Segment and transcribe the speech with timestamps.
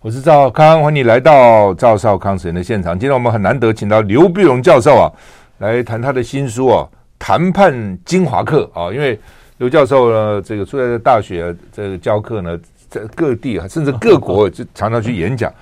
[0.00, 2.96] 我是赵康，欢迎你来到赵少康时间的现场。
[2.96, 5.10] 今天我们很难得请到刘必荣教授啊，
[5.58, 6.86] 来谈他的新书啊
[7.18, 8.94] 《谈判精华课》啊。
[8.94, 9.18] 因为
[9.56, 12.56] 刘教授呢，这个出来的大学这个教课呢，
[12.88, 15.52] 在各地啊，甚至各国就常常去演讲。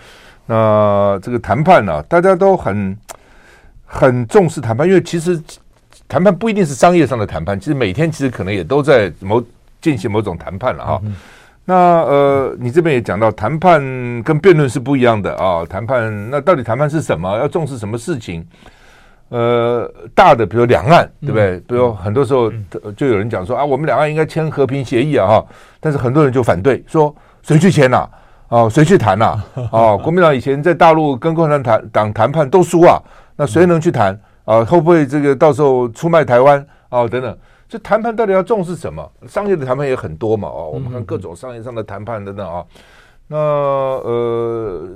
[0.45, 2.95] 那这个谈判呢、大家都很
[3.87, 5.43] 很重视谈判，因为其实
[6.07, 9.43] 谈判不一定是商业上的谈判，其实每天其实可能也都在某
[9.81, 11.03] 进行某种谈判了哈。
[11.69, 13.83] 那呃，你这边也讲到，谈判
[14.23, 15.67] 跟辩论是不一样的啊。
[15.69, 17.37] 谈判那到底谈判是什么？
[17.39, 18.47] 要重视什么事情？
[19.31, 21.59] 呃，大的比如两岸，对不对？
[21.67, 22.53] 比如很多时候
[22.97, 25.47] 就有人讲说啊，我们两岸应该签和平协议啊，哈。
[25.81, 27.13] 但是很多人就反对，说
[27.43, 28.09] 谁去签呐？
[28.47, 29.43] 啊，谁去谈呐？
[29.73, 33.03] 啊， 国民党以前在大陆跟共产党谈谈判都输啊，
[33.35, 34.65] 那谁能去谈啊？
[34.65, 37.09] 会不会这个到时候出卖台湾啊？
[37.09, 37.37] 等等。
[37.69, 39.11] 这谈判到底要重视什么？
[39.29, 42.65] 商业的谈判也很多嘛，哦，我们看各种商业上的谈判等等啊。
[43.29, 44.89] 那呃，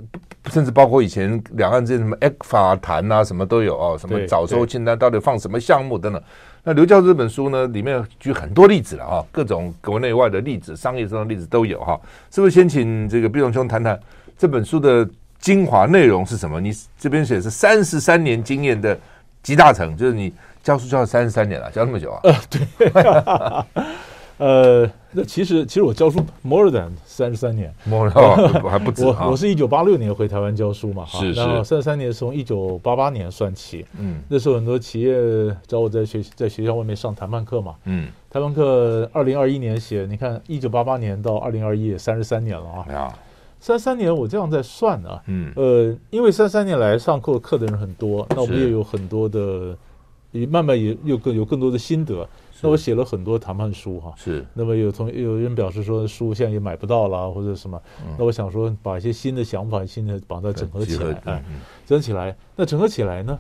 [0.51, 6.23] 甚至包括以前两岸之间什么 ECFA 谈啊，什么都有啊，什么早收清单到底放什么项目等等。
[6.63, 12.01] 那刘教授这本书呢，里面举很多例子了啊，各种国内外的例子，商业上的例子都有哈。
[12.31, 13.99] 是不是先请这个毕荣兄谈谈
[14.39, 15.09] 这本书的
[15.41, 16.61] 精华内容是什么？
[16.61, 18.97] 你这边写是三十三年经验的
[19.43, 20.33] 集大成，就是你。
[20.63, 22.21] 教书教了三十三年了，教那么久啊？
[22.23, 22.93] 呃，对，
[24.37, 29.07] 呃，那其实其实我教书 more than 三十三年，more than 还不止。
[29.07, 35.15] 我我是一九八六年回台湾教书嘛，是是，然后三十三年从一九八八年算起，嗯，那时候很多企业
[35.67, 43.15] 找我在学在学校外面上谈判课嘛，嗯，谈判课二零二一年写，你看一九八八年到二零二一也三十三年了啊，
[43.61, 49.77] 三三年我这样在算呢，嗯，呃，因为三三年来上过课的人很多，那我们也有很多的。
[50.33, 52.25] 也慢慢也有更有更多的心得，
[52.61, 54.47] 那我写了很多谈判书哈，是。
[54.55, 57.83] 那么有同有人表示说书现在也买不到了或者什么，
[58.17, 61.45] 那我想说把一些新的想法、新的把它整合起来，哎，
[61.85, 62.37] 整合起来。
[62.55, 63.37] 那整合起来呢，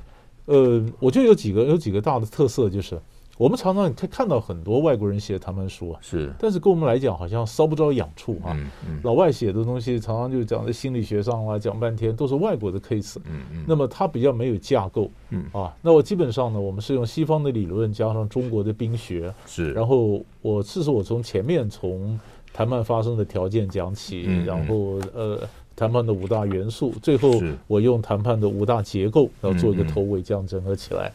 [0.46, 3.00] 呃，我觉得有几个有几个大的特色就是。
[3.40, 8.52] 我们常常可以看到很多外国人写的谈判书啊，是，但是跟我们来讲好像搔不着痒处啊。
[8.52, 13.16] 嗯嗯、老外写的东西常常就讲在心理学上啊，讲半天都是外国的 case。
[13.24, 13.64] 嗯嗯。
[13.66, 15.10] 那么它比较没有架构。
[15.30, 19.32] 嗯啊，那我基本上呢，我们是用西方的理论加上中国的兵学。
[19.46, 19.72] 是。
[19.72, 22.20] 然后我这是我从前面从
[22.52, 25.40] 谈判发生的条件讲起，嗯、然后呃
[25.74, 27.30] 谈判的五大元素，最后
[27.66, 31.10] 我用谈判的五大结构，然后做一个头尾，这样整合起来。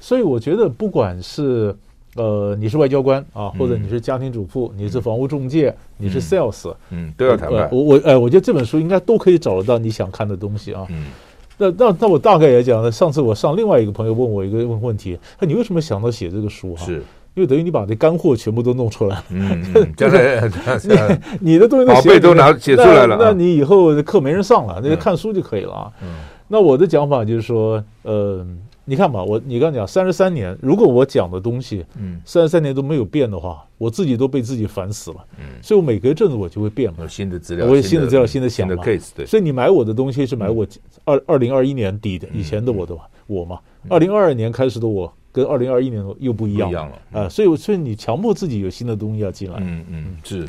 [0.00, 1.72] 所以我觉得，不管是
[2.16, 7.68] 呃你是外交官啊，或者你是家庭主妇，你是房屋中介，你是 sales，嗯，都要谈判。
[7.70, 10.84] 我我哎，我觉得这本书应该都可以找得到你想看的东西啊。
[10.88, 11.04] 嗯，
[11.56, 12.90] 那那那我大概也讲了。
[12.90, 16.84] 上次我上另外一个朋友问我一个 问问题，他你为什么想到写这个书哈？
[16.84, 17.02] 是
[17.34, 19.24] 因为等于你把这干货全部都弄出来了。
[19.28, 20.50] 嗯，就是
[21.40, 25.92] 你你的东西宝贝都拿写出来了，那你以后课没人上了，那就看书就可以了啊。
[26.02, 26.08] 嗯，
[26.48, 28.44] 那我的讲法就是说，呃。
[28.86, 40.66] 你看吧，我你刚讲三十三年，如果我讲的东西，嗯，三十三年都没有变的话，我自己都被自己烦死了，嗯，所以我每隔一阵子我就会变嘛，有新的资料，我有新的资料，新的想法，case，对，所以你买我的东西是买我
[41.04, 42.96] 二二零二一年底的以前的我的
[43.28, 46.98] 我嘛，二零二二年开始的我跟二零二一年又不一样了。
[47.12, 50.48] 啊，所以所以你强迫自己有新的东西要进来，嗯嗯是，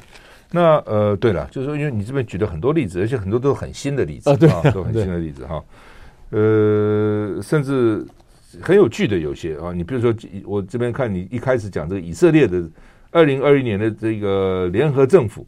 [0.52, 5.64] 那呃对了，就是说因为你这边举了很多例子，而且很多都是很新的例子啊，对，都很新的例子哈，
[6.32, 8.04] 呃，甚至。
[8.60, 10.14] 很有趣的有些啊，你比如说，
[10.46, 12.68] 我这边看你一开始讲这个以色列的
[13.12, 15.46] 二零二一年的这个联合政府，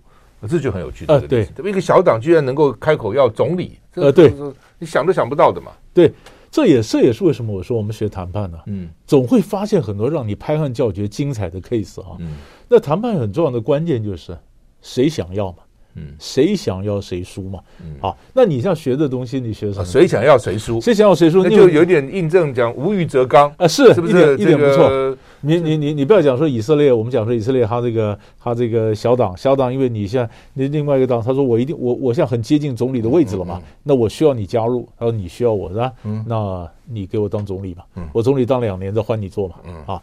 [0.48, 1.14] 这就很有趣的。
[1.14, 4.34] 呃，对，这么一个小党居然能够开口要总理，呃，对，
[4.80, 5.72] 你想都想不到的嘛。
[5.94, 6.12] 对，
[6.52, 8.58] 这也这也是为什么我说我们学谈判呢？
[8.68, 12.18] 嗯，总会发现很多让你拍案叫绝、精彩的 case 啊。
[12.20, 12.36] 嗯，
[12.70, 14.38] 那谈判很重要的关键就是
[14.82, 15.58] 谁想要嘛。
[15.96, 17.60] 嗯，谁想要谁输嘛？
[17.82, 19.86] 嗯，好，那你像学的东西，你学什么？
[19.86, 20.82] 谁想要谁输？
[20.82, 21.44] 谁想要谁输？
[21.44, 24.38] 那就有点印证讲无欲则刚啊，是是不是？
[24.38, 25.18] 一点不错。
[25.42, 35.92] 你你你你不要讲说以色列，我们讲说以色列，他这个他这个小党小党，因为你现在你另外一个党，他说我一定我我现在很接近总理的位置了嘛，那我需要你加入，他说你需要我是吧？
[36.06, 40.02] 嗯，那你给我当总理吧，我总理当两年再换你做嘛，嗯啊。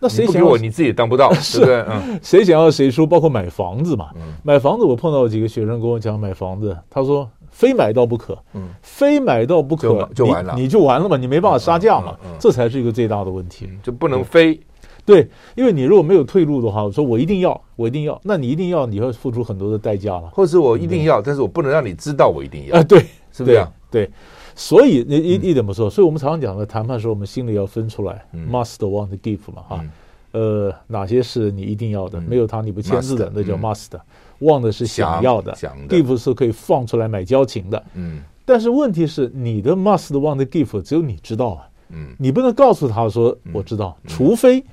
[0.00, 1.84] 那谁想要我，你自己也当不到， 是不是？
[1.88, 4.10] 嗯， 谁想要谁输，包括买房子嘛。
[4.42, 14.58] 买房子，我碰到几个学生跟我讲买房子，他说非买到不可，嗯，非买到不可就完了，你就完了嘛，你没办法杀价嘛，这才是一个最大的问题，就不能非。
[15.04, 22.78] 对，因为你如果没有退路的话，我说我一定要，我一定要，那你一定要，你要付出很多的代价了，或者是我一定要，但是我不能让你知道我一定要。
[22.78, 22.98] 啊，对，
[23.32, 23.72] 是不是这样？
[23.90, 24.10] 对。
[24.58, 29.84] 所以你一一点不错，所以我们常常讲的谈判时候，我们心里要分出来，must want give 嘛，哈，
[30.32, 33.92] 呃，哪些是你一定要的，没有他你不签字的，那叫 must。
[34.40, 37.80] want 的是想要的，想的，give 是可以放出来买交情的。
[37.94, 38.20] 嗯。
[38.44, 42.14] 但是问题是，你的 must want give 只有你知道啊，嗯。
[42.18, 44.08] 你不能告诉他说我知道，嗯。
[44.08, 44.64] 除非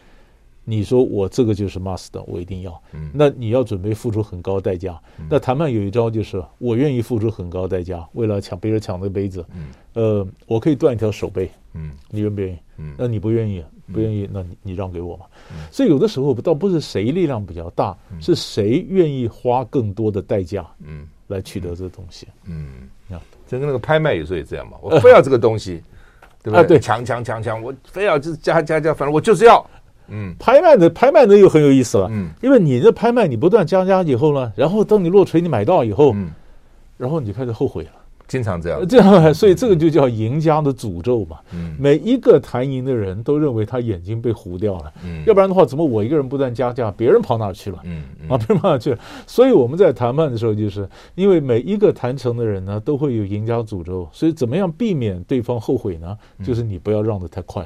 [0.68, 2.82] 你说我这个就是 must，我一定要。
[2.94, 5.00] 嗯那你要准备付出很高代价。
[5.30, 12.58] 那谈判有一招就是，我愿意付出很高代价，为了抢别人抢那个杯子，嗯呃，我可以断一条手背，嗯你愿不愿意？
[12.78, 13.64] 嗯那你不愿意，
[13.94, 15.26] 不愿意，那你你让给我嘛。
[15.72, 22.28] 所以有的时候倒不是谁力量比较大，是谁愿意花更多的代价嗯来取得这东西。
[22.46, 25.84] 嗯啊，就跟那个拍卖有时候也这样嘛，我非要这个东西，
[26.42, 29.64] 对不啊对抢抢抢抢，我非要就是加加加，反正我就是要。
[30.10, 36.30] 嗯拍卖的拍卖的又很有意思了，嗯因为你这拍卖你不断加加以后呢，然后当你落锤你买到以后，嗯，
[36.98, 37.90] 然后你就开始后悔了。
[38.28, 38.84] 经常这样。
[38.88, 41.38] 这样， 所以这个就叫赢家的诅咒嘛。
[41.54, 47.78] 嗯每一个谈赢的人都认为他眼睛被糊掉了，嗯要不然的话，怎么我一个人不断加价，别人跑哪儿去了？
[47.84, 48.98] 嗯嗯啊，别人跑哪儿去了？
[49.28, 56.18] 所以我们在谈判的时候，就是因为每一个谈成的人呢，都会有赢家诅咒，所以怎么样避免对方后悔呢？
[56.44, 57.62] 就是你不要让的太快。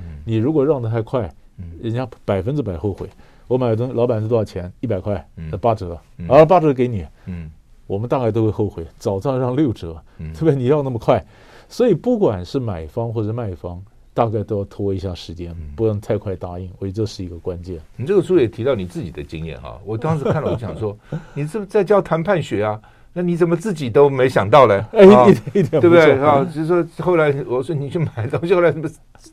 [0.00, 1.34] 嗯你如果让的太快嗯，
[1.80, 3.08] 人家百分之百后悔。
[3.46, 4.70] 我买的东西，老板是多少钱？
[4.80, 7.06] 一百块嗯，那八折，嗯啊，八折给你。
[7.26, 7.50] 嗯
[7.86, 10.54] 我们大概都会后悔，早知道让六折，嗯对不对？
[10.54, 11.24] 你要那么快，
[11.70, 13.82] 所以不管是买方或者卖方，
[14.12, 16.70] 大概都要拖一下时间，不能太快答应。
[16.78, 17.80] 我觉得这是一个关键。
[17.96, 20.94] 你这个书也提到你自己的经验哈，我当时看了，我想说，
[21.32, 22.78] 你是不是在教谈判学啊？
[23.12, 24.84] 那你怎么自己都没想到嘞？
[24.92, 26.44] 哎，啊一点对不对错啊？
[26.54, 28.88] 就是说后来我说你去买东西，后来什么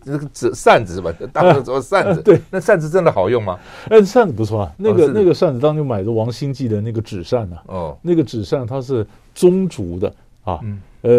[0.05, 1.11] 那个纸扇子是吧？
[1.31, 3.59] 大部分说扇子，对，那扇子真的好用吗？
[3.89, 10.11] 哎，扇子不错啊，那个、那个扇子当年买的王兴记的那个纸扇呢、啊，哦，那个纸扇它是棕竹的
[10.43, 11.11] 啊，嗯呃，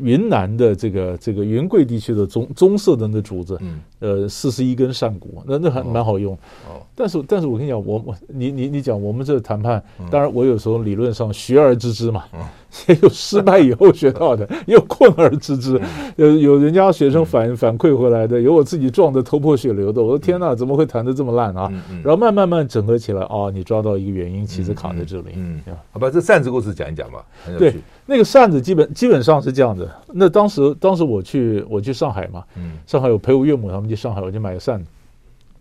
[0.00, 6.34] 云南的这个这个云贵地区的棕棕色的那竹子，嗯呃，四十一根扇骨，那那还蛮好用。
[6.68, 12.24] 哦，但是，但是我跟你讲，我我你你你讲，我们这个谈判，嗯当然我有时候理论上学而知之嘛，
[12.88, 20.02] 也有失败以后学到的， 也有困而知之，嗯有有人家学生反反馈回来的，有我自己撞得头破血流的。
[20.02, 21.72] 我的天哪，怎么会谈得这么烂啊？
[22.04, 25.30] 然后慢慢慢整合起来，哦，你抓到一个原因，其实卡在这里。
[25.36, 25.60] 嗯，
[25.92, 27.24] 好吧，这扇子故事讲一讲吧，
[27.58, 27.74] 对。，
[28.08, 29.88] 那个扇子基本基本上是这样子。
[30.12, 34.90] 那当时当时我去我去上海嘛，嗯上海有陪我岳母他们去上海，我就买个扇子。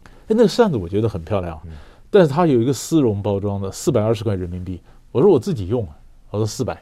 [0.03, 1.71] 哎，那个扇子我觉得很漂亮，嗯
[2.09, 4.79] 但是它有一个丝绒包装的，四百二十块人民币。
[5.11, 5.95] 我说我自己用啊，
[6.31, 6.81] 我说四百，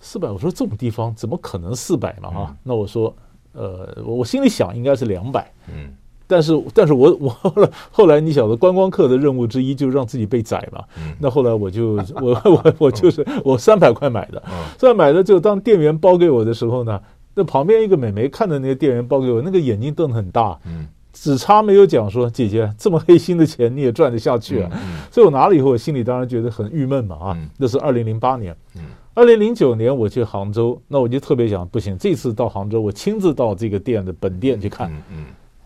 [0.00, 0.28] 四百。
[0.30, 2.56] 我说这种地方怎么可能四百嘛啊？
[2.62, 3.14] 那我说，
[3.52, 5.50] 呃，我我心里想应该是两百。
[5.68, 5.94] 嗯
[6.26, 10.84] 但是，但是我 我后来后来你晓得观光客的任务之一就是让自己被宰嘛。
[10.98, 17.00] 嗯那后来我就 我我我就是我三百块买的，嗯三百买的就当店员包给我的时候呢，
[17.34, 24.70] 那旁边一个美眉看着那个店员包给我，那个眼睛瞪得很大，嗯只差没有讲说姐姐这么黑心的钱你也赚得下去啊。
[24.72, 27.50] 嗯所以我拿了以后，我心里当然觉得很郁闷嘛啊嗯。
[27.58, 28.82] 那是二零零八年嗯，
[29.14, 34.88] 二零零九年我去杭州，那我就特别想，不行，这次到杭州我亲自到这个店的本店去看。
[34.88, 35.24] 嗯嗯，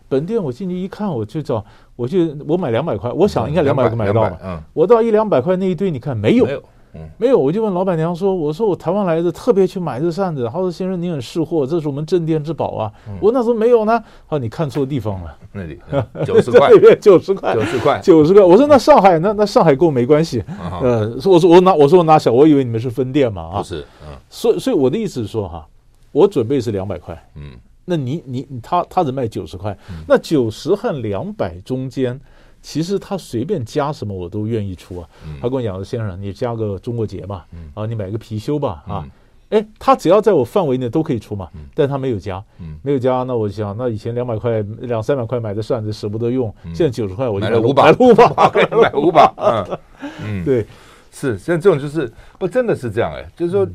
[0.09, 1.63] 本店我进去一看，我就找，
[1.95, 4.37] 我就我买两百块，我想应该两百块买到200嘛。
[4.43, 6.63] 嗯，我到一两百块那一堆，你看没有没有，
[6.95, 12.91] 嗯没有，我就问老板娘说：“我说我台湾来的，特别去买这扇子。”她说：“先生，您很识货，这是我们镇店之宝啊。
[13.19, 14.01] 我那时候没有呢。
[14.27, 15.79] 啊，你看错地方了， 那里
[16.25, 16.69] 九十块，
[16.99, 18.43] 九十块九，十块，九十块。
[18.43, 19.33] 我说那上海呢？
[19.37, 20.43] 那上海跟我没关系。
[20.47, 23.57] 嗯呃，说我说我拿我说我拿小，我以为你们是分店嘛啊。
[23.57, 25.67] 不是，嗯所以所以我的意思是说哈，
[26.11, 27.15] 我准备是两百块。
[27.35, 27.51] 嗯
[27.87, 29.77] 那你你他他只卖九十块，
[30.07, 32.19] 那九十和两百中间，
[32.65, 35.07] 其实他随便加什么我都愿意出啊。
[35.39, 37.45] 他跟我讲说：“先生，你加个中国结吧，
[37.75, 39.05] 啊，你买个貔貅吧，啊，
[39.49, 41.47] 哎，他只要在我范围内都可以出嘛。
[41.75, 42.43] 但他没有加，
[42.81, 49.79] 没有加，那我想，那以前两百块、两三百块买的扇子舍不得用，现在九十块我就买了五把买了五把， 买五把，嗯。
[50.25, 50.65] 嗯，对，
[51.11, 53.67] 是，像这种就是不真的是这样哎，就是说，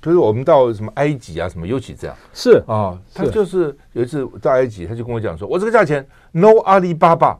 [0.00, 2.16] 比如我们到什么埃及啊什么，尤其这样。
[2.32, 2.62] 是。
[2.66, 7.38] 啊，他就是有一次到埃及，他就跟我讲说，我这个价钱 no 阿里巴巴，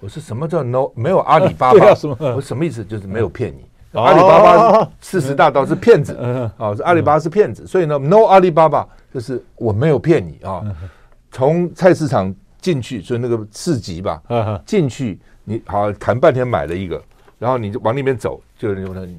[0.00, 1.86] 我说什么叫 no 没有阿里巴巴。
[1.90, 2.84] 我说什么意思？
[2.84, 3.66] 就是没有骗你。
[3.92, 4.02] 哦。
[4.02, 6.16] 阿里巴巴四十大盗是骗子。
[6.20, 6.50] 嗯。
[6.56, 10.38] 啊，是阿里巴巴是骗子，所以呢，no 阿里巴巴就是我没有骗你。
[10.42, 10.64] 啊。
[11.30, 14.22] 从菜市场进去，所以那个市集吧，
[14.64, 17.00] 进去你好谈半天买了一个，
[17.38, 19.18] 然后你就往那边走，就有人问你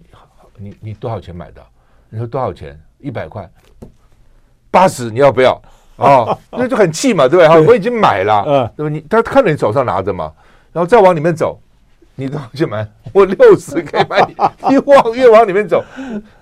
[0.57, 1.62] 你你多少钱买的？
[2.10, 2.80] 你说多少钱？
[3.00, 3.50] 一百块，
[4.70, 5.62] 八十你要不要？
[5.98, 7.48] 啊， 那就很气嘛，对不对？
[7.48, 8.89] 哈，我已经买了，嗯对吧？
[8.89, 10.32] 你他看到你手上拿着嘛，
[10.72, 11.60] 然后再往里面走，
[12.16, 12.88] 你多少钱买？
[13.13, 14.36] 我六十可以买你，
[14.70, 15.84] 你往越往里面走，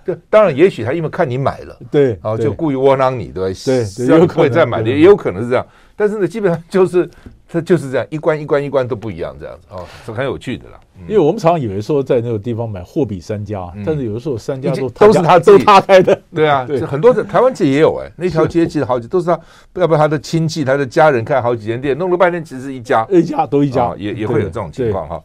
[0.06, 3.60] 对当然，也许他因为看你买了，对，哦，就故意窝囊你，对吧？
[3.66, 5.66] 对，有可能再买的，也有可能是这样。
[5.98, 7.10] 但是呢，基本上就是
[7.50, 10.80] 它就是这样，一关一关一关都不一样，这样子哦，是很有趣的啦。
[11.08, 19.40] 因为我们常常以为说在那个地方买货比三家，但是有的时候三家都都是他都他开的，对啊，很多的台湾其实也有哎，那 条街其实好几都是他，
[19.74, 25.24] 要不然他的亲戚、他的家人开好几间店，弄了半天其实是一家，一家都一家，也也会有这种情况哈。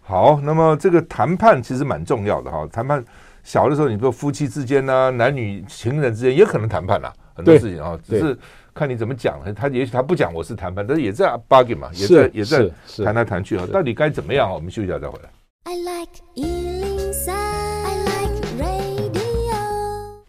[0.00, 3.04] 好，那么这个谈判其实蛮重要的哈，谈判
[3.42, 8.38] 小的时候，你说夫妻之间呢，男女情人之间也可能谈判啊，很多事情啊，只是。
[8.74, 12.68] 看你怎么讲了，他也许他不讲我是谈判，但是也在 bargain 嘛，也在也在
[13.04, 14.54] 谈来谈去啊，到底该怎么样啊？
[14.54, 15.30] 我们休息一下再回来。
[15.62, 19.54] I like 103，I like radio。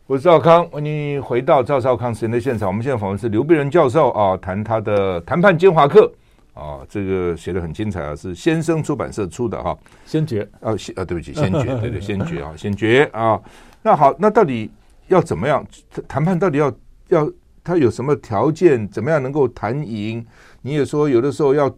[0.06, 2.68] 我是赵康，欢迎你回到赵少康时间的现场。
[2.68, 6.14] 我们现在访问是刘必仁教授啊，谈他的谈判精华课
[6.54, 9.76] 啊，这个写的很精彩啊，是先生出版社出的哈。
[10.06, 13.42] 先觉啊，先啊，对不起，先觉，对对，先觉啊，先觉啊。
[13.82, 14.70] 那好，那到底
[15.08, 15.66] 要怎么样
[16.08, 16.38] 谈判？
[16.38, 16.72] 到底要
[17.08, 17.28] 要？
[17.66, 18.88] 他有什么条件？
[18.90, 20.26] 怎么样能够谈赢？
[20.62, 21.76] 你也说有的时候要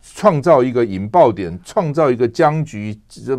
[0.00, 3.36] 创造一个引爆点，创造一个僵局，这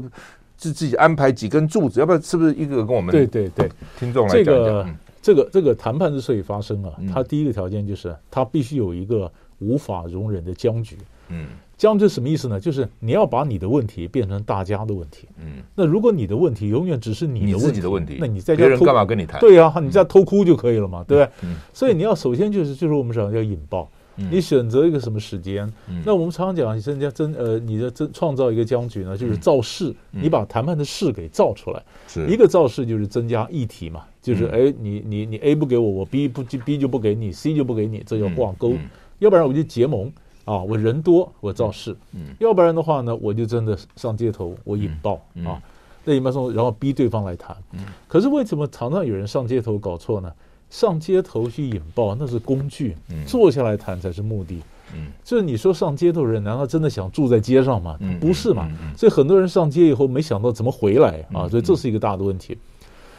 [0.58, 4.54] 自自己安排几根柱子，要不然是不是一个跟我们对对对听众来讲讲？
[4.54, 4.86] 这个
[5.22, 10.98] 这个这个谈判之所以发生啊，它第一个条件就是它必须有一个无法容忍的僵局。
[11.30, 11.48] 嗯。
[11.78, 12.60] 僵局什么意思呢？
[12.60, 15.28] 就是你要把你的问题变成大家的问题。
[15.38, 19.40] 嗯，那如果你的问题永远只是你的问题，你自己的问题，那你在家人干嘛跟你谈？
[19.40, 21.32] 对呀，你在偷哭就可以了嘛，对不对？
[21.44, 25.72] 嗯，所以你要首先就是就是我们讲要引爆，你选择一个什么时间？
[26.04, 31.84] 那我们常常讲，人家真呃，你的真创造一个僵局呢，就是造势，你把谈判的势给造出来。
[32.08, 38.74] 是一个造势就是增加议题嘛，就是哎，你你你 A 不给我，我 B 不 B 就不给你，C 就不给你，这叫挂钩。
[39.20, 40.12] 要不然我就结盟。
[40.48, 45.62] 啊，我人多，我造势，嗯，要不然的话呢，我就真的上街头，我引爆啊，
[46.06, 50.32] 那引爆说，然后逼对方来谈，嗯，可是为什么常常有人上街头搞错呢？
[50.70, 54.62] 上街头去引爆那是工具，嗯，坐下来谈才是目的，
[54.96, 58.00] 嗯，就是你说上街头人难道真的想住在街上吗？
[58.22, 62.58] 不是嘛，所以很多人上街以后没想到怎么回来啊，所以这是一个大的问题。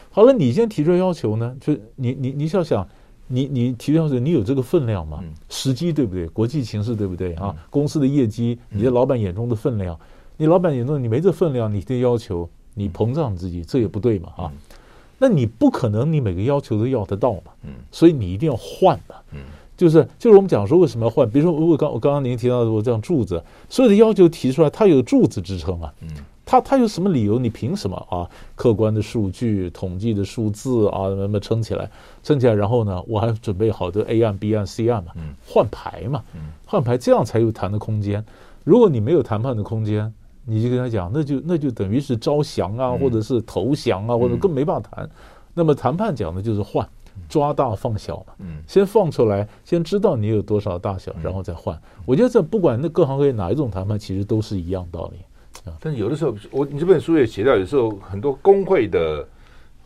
[0.09, 2.87] 好了，你先提出要求呢，就你你你想想。
[3.29, 5.23] 你你提到的，你有这个分量吗？
[5.47, 6.27] 时机对不对？
[6.27, 7.55] 国际形势对不对啊？
[7.69, 9.97] 公司的业绩，你的老板眼中的分量，
[10.35, 14.51] 你老板眼中你没这分量，你的要求你膨胀自己，这也不对嘛啊？
[15.19, 17.51] 那你不可能你每个要求都要得到嘛？
[17.91, 19.15] 所以你一定要换嘛？
[19.77, 21.29] 就是就是我们讲说为什么要换？
[21.29, 25.91] 比如说我刚我刚刚您提到的我这样柱子，所有的要求提出来，它有柱子支撑嘛？
[26.49, 27.37] 他他有什么理由？
[27.37, 28.27] 你凭什么啊？
[28.55, 31.87] 客观的数据、统计的数字啊，那么撑起来，
[32.23, 35.11] 撑起来，然后呢，我还准备好的 A 案、B 案、C 案嘛，
[35.45, 36.23] 换牌嘛，
[36.65, 38.25] 换牌，这样才有谈的空间。
[38.63, 40.11] 如果你没有谈判的空间，
[40.43, 45.07] 你就跟他讲，那就那就等于是招降啊，或者是投降啊，或者更没办法谈。
[45.53, 46.89] 那么谈判讲的就是换，
[47.29, 48.33] 抓大放小嘛，
[48.65, 51.79] 先放出来，先知道你有多少大小，然后再换。
[52.07, 55.19] 我觉得这不管那各行各业哪一种谈判，其实都是一样道理。
[55.79, 59.27] 但是有的时候，我你这本书也写到，有时候很多工会的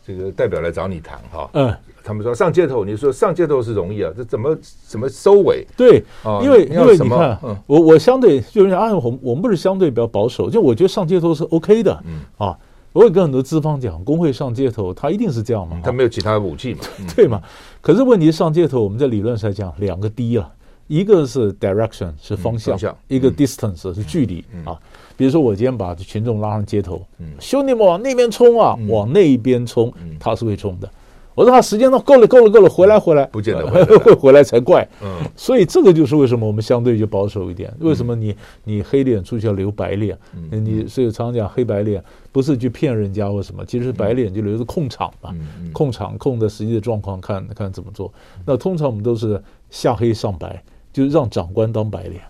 [0.06, 5.66] 这个代表来找你谈哈，嗯，他们说上街头，你说上街头是容易啊，这怎么怎么收尾？
[5.76, 6.02] 对，
[6.42, 12.20] 因为因为你看，我我相对就是啊，我我们不是相对比较保守，就我觉得上街头是 OK 的，嗯。
[12.36, 12.58] 啊，
[12.92, 16.80] 我也跟很多资方讲，工会上街头，他一定是这样嘛，他没有其他的武器嘛，
[17.16, 17.42] 对嘛？
[17.80, 20.48] 可是问题是上街头，我们在理论上讲，两个低啊，
[20.86, 24.78] 一个是 direction 是方向，一个 distance 是距离啊。
[25.16, 27.00] 比如说，我今天把群众拉上街头，
[27.38, 30.90] 兄弟们往那边冲啊，往那边冲，他是会冲的。
[31.36, 33.66] 我说他时间都够了，够了，够了，回来，回来，不见得
[33.98, 34.88] 会回来才怪。
[35.02, 37.74] 嗯，所以这个就是为什么我们相对就保守一点。
[37.80, 40.16] 为什么你你黑脸出去要留白脸？
[40.50, 45.34] 你所以常常讲黑白脸，不是去骗人家或什么，其实白脸就留着控场嘛，
[45.72, 48.12] 控场控的实际的状况看看怎么做。
[48.46, 50.62] 那通常我们都是下黑上白，
[50.94, 52.22] 就让长官当白脸。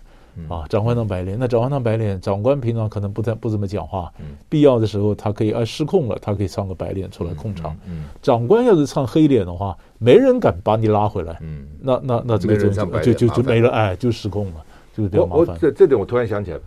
[0.49, 4.11] 啊，长官当白脸，那长官当白脸，长官平常可能不太不怎么讲话，
[4.49, 7.73] 必要的时候他可以啊失控了，他可以唱个白脸出来控场。
[8.21, 11.37] 长官要是唱黑脸的话，没人敢把你拉回来。
[11.39, 15.47] 嗯，那那那这个就就就就没了，哎，就失控了，就是比较麻烦。
[15.47, 16.59] 我这这点我突然想起来，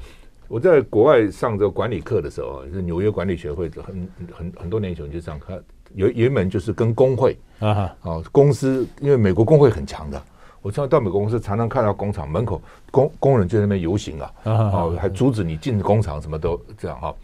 [0.49, 5.63] 我在国外上这个管理课的时候，是纽约管理学会很很很多年前就上课，
[5.95, 10.23] 有有一门就是跟工会啊，啊公司，因为美国工会很强的。
[10.61, 12.61] 我常常到美国公司，常常看到工厂门口
[12.91, 17.15] 工工人就在那边游行啊，啊，还阻止你进工厂，什么都这样哈。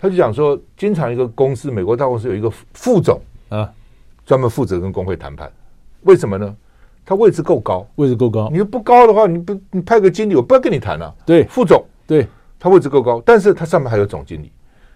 [0.00, 3.72] 他就讲说，经常一个公司，美国大公司有一个副总啊，
[4.26, 5.50] 专门负责跟工会谈判。
[6.02, 6.56] 为什么呢？
[7.04, 8.48] 他位置够高，位置够高。
[8.52, 11.14] 你不高的话，你不你派个经理，我不要跟你谈了。
[11.24, 12.26] 对，副总，对，
[12.58, 14.52] 他位置够高，但是他上面还有总经理，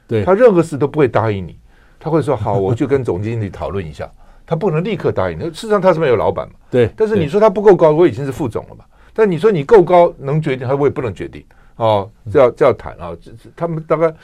[0.09, 1.57] 对，他任何事都不会答应你。
[1.99, 4.11] 他会说好，我就跟总经理讨论一下。
[4.47, 6.55] 他不能立刻答应，事实上他是没有老板嘛。
[6.71, 6.89] 对。
[6.97, 8.85] 但是你说他不够高，我已经是副总了嘛。
[9.13, 11.45] 但你说你够高能决定，他我也不能决定
[11.77, 12.09] 哦。
[12.33, 14.15] 这要这要谈啊，这他们大概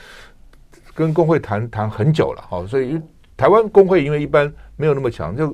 [0.95, 2.65] 跟工会谈谈很久了哦。
[2.65, 2.99] 所以
[3.35, 5.53] 台湾工会因为一般没有那么强，就。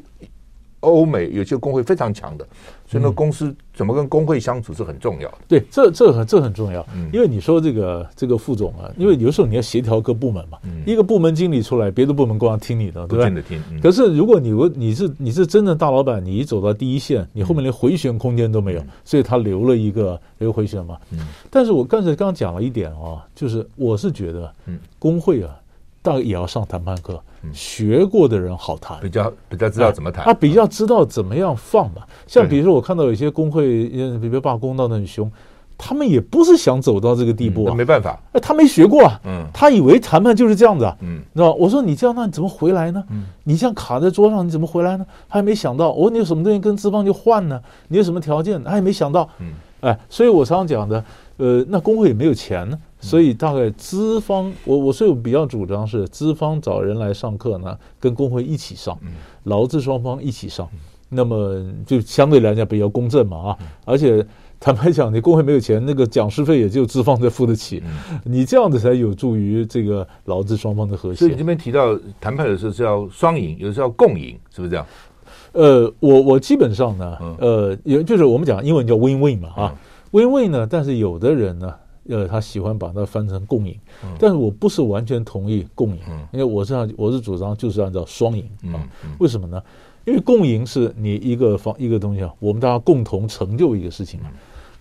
[0.82, 2.48] 欧美有些工会非常强的，
[2.88, 5.38] 所以呢，公司怎么跟工会相处是很重要的。
[5.48, 6.86] 对，这这很这很重要。
[6.96, 13.26] 嗯，因为你说这个这个副总啊，因为有时候你要协调各部门嘛，一个部门经理出来，别的部门光听你的，对吧？
[13.26, 13.82] 听的听。
[13.82, 20.98] 可是如果你你是你是真的大老板，你一走到第一线，你后面连回旋空间都没有，所以他留了一个留回旋嘛。
[21.12, 21.20] 嗯。
[21.50, 25.56] 但是我刚才刚讲了一点啊，就是我是觉得，嗯，工会啊。
[26.02, 27.22] 大概也要上谈判课，
[27.54, 32.08] 学过的人好谈，比较比较知道怎么谈，他比较知道怎么样放吧。
[32.28, 33.88] 像比如说，我看到有些工会，
[34.20, 35.32] 比如罢工闹得很凶，
[35.78, 41.58] 他们也不是想走到这个地步啊，没办法，哎，他没学过啊，嗯，他以为谈判就是这样子啊，嗯，知道吧？
[41.58, 43.02] 我说你这样，那你怎么回来呢？
[43.10, 45.06] 嗯，你这样卡在桌上，你怎么回来呢？
[45.30, 47.60] 他也没想到，我说你有什么东西跟资方就换呢？
[47.88, 48.62] 你有什么条件？
[48.64, 51.04] 他也没想到，嗯，哎，所以我常常讲的，
[51.38, 52.78] 呃，那工会也没有钱呢。
[53.02, 58.98] 所以大概资方，我我所以我比较主张是资方找人来上课呢，跟工会一起上，
[59.44, 60.68] 劳资双方一起上，
[61.08, 63.58] 那么就相对来讲比较公正嘛啊！
[63.86, 64.26] 而且
[64.60, 67.82] 坦白讲，你工会没有钱，那个讲师费也就资方才付得起，
[68.26, 71.20] 你这样子才有助于这个劳资双方的和谐。
[71.20, 74.86] 所以你这边提到谈判的时候是要双赢，有时候要共赢，是不是这样？
[75.54, 79.76] 呃，我我基本上呢，呃，也就是我们讲英文叫 win-win 嘛啊
[80.12, 81.74] ，win-win 呢，但是有的人呢。
[82.10, 83.80] 呃，他喜欢把它翻成共赢，
[84.20, 86.00] 但是我不是完全同意共赢，
[86.34, 88.82] 因为我是按我是主张就是按照双赢啊。
[89.20, 89.62] 为什么呢？
[90.06, 94.28] 因为共赢是你一个方一个东西啊，我们大家共同成就一个事情嘛。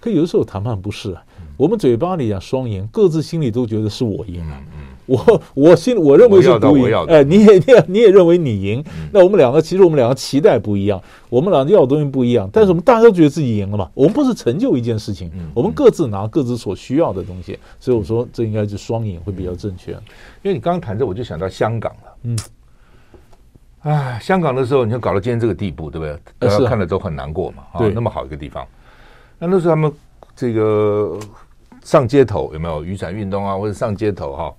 [0.00, 1.22] 可有的时候谈判不是啊，
[1.56, 4.62] 我们嘴巴里讲双赢，各自心里都觉得是我赢啊。
[5.08, 13.90] 我我心我认为是独赢，哎，你也你也你也认为你赢，那我们两个其实我们两个期待不一样，我们两个要的东西不一样，但是我们大家都觉得自己赢了嘛。
[13.94, 19.92] 我们不是成就一件事情，我们各自拿各自所需要的东西，所以我说这应该是双赢会比较正确。
[19.92, 22.16] 因为你刚刚谈这，我就想到香港了。
[22.24, 22.38] 嗯，
[23.80, 26.18] 哎，香港的时候，你看搞到今天这个地步，对不对？
[26.38, 27.62] 大家看了都很难过嘛。
[27.72, 28.66] 啊，那么好一个地方，
[29.38, 29.90] 那那时候他们
[30.36, 31.18] 这个
[31.82, 34.54] 上街头有没有雨伞运动啊，或者上街头哈？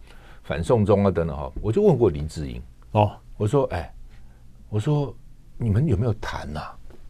[0.49, 2.59] 反送中啊，等等哈，我就问过黎智英
[2.93, 3.93] 哦，我说哎，
[4.67, 5.15] 我说
[5.59, 6.59] 你们有没有谈呐？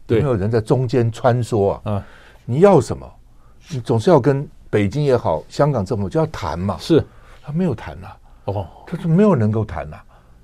[0.08, 1.80] 有没有人在中间穿梭啊？
[1.84, 2.06] 啊，
[2.44, 3.10] 你要什么？
[3.70, 6.76] 你总是要跟北京也好，香港政府就要谈嘛。
[6.78, 7.02] 是，
[7.42, 8.08] 他没有谈呐。
[8.44, 9.96] 哦，他说没有能够谈呐，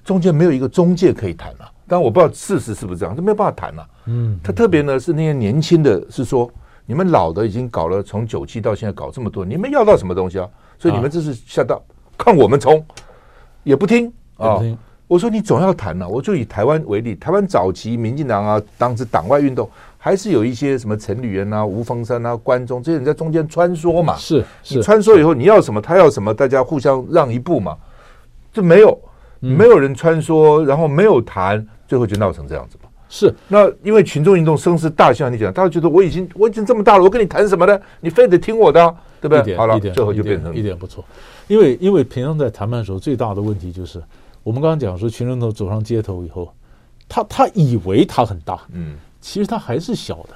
[0.03, 1.71] 中间没有一个中介可以谈了。
[1.87, 3.87] 但我不知道事实是不是这样，他没有办法谈了。
[4.07, 6.51] 嗯，他特别呢是那些年轻的，是说
[6.87, 10.49] 你们老的已经搞了从九七到现在搞这么多，你们要到什么东西啊？
[10.79, 11.83] 所以你们这是下到。
[12.17, 12.85] 看我们冲，
[13.63, 14.61] 也不听啊！
[15.09, 16.09] 我说你总要谈呐。
[16.09, 24.17] 我就以台湾为例，台湾早期民进党啊，当时党外运动还是有一些什么陈履元啊、吴峰山啊、关中这些人在中间穿梭嘛。
[24.17, 27.77] 是，是你穿梭以后，你要什么，他要什么，大家互相让一步嘛。
[28.53, 28.99] 就没有，
[29.39, 32.89] 没有人穿梭，然后没有谈，最后就闹成这样子嘛。
[33.09, 33.33] 是。
[33.47, 37.79] 那因为群众运动声势大，像你讲，大家觉得我已经我已经这么大了，我跟你谈什么呢？
[38.01, 39.57] 你非得听我的，对不对？
[39.57, 41.05] 好了，最后就变成一点不错。
[41.49, 44.03] 因为因为平常在谈判的时候，最大的问题就是，
[44.43, 46.53] 我们刚刚讲说，群众都走上街头以后，
[47.09, 50.31] 他他以为他很大，嗯，其实他还是小的，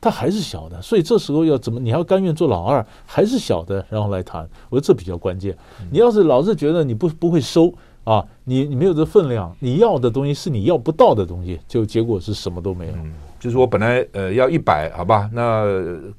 [0.00, 1.80] 他还是小的，所以这时候要怎么？
[1.80, 5.56] 你要甘愿做老二，还是小的，然后来谈，我觉得这比较关键。
[5.90, 7.72] 你要是老是觉得你不不会收
[8.04, 12.92] 啊，你你没有这分量，你要的东西是你要不到的东西，就结果是什么都没有。
[12.96, 15.64] 嗯，就是我本来呃要一百，好吧，那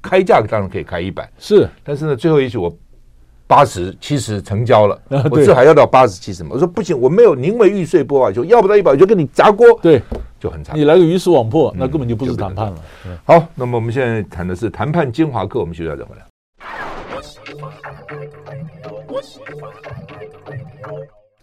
[0.02, 2.70] 开价当然可以开一百，是，但是呢，最后一句我。
[3.46, 6.50] 八十七十成交了， 我这还要到八十七十吗？
[6.54, 10.02] 我说不行，我没有宁为玉碎不瓦全，要不到一百我就跟你砸锅，对，
[10.40, 10.76] 就很惨。
[10.76, 12.76] 你来个鱼死网破，那根本就不是谈判了。
[13.24, 16.26] 好，那么我们现在谈的是谈判精华课，我们学校怎么样？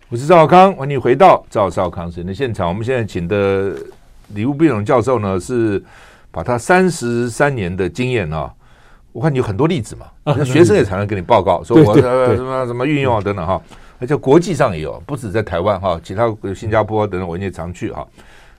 [0.09, 2.67] 我是赵少康，欢迎你回到赵少康时间的现场。
[2.67, 3.73] 我们现在请的
[4.33, 5.81] 李务斌教授呢，是
[6.31, 8.53] 把他三十三年的经验啊。
[9.13, 13.61] 我看你有很多例子嘛，那学生也常常给你报告，说我什么什么运用啊等等哈，
[13.99, 18.05] 而且国际上也有，不止在台湾哈，其他新加坡等等我也常去哈。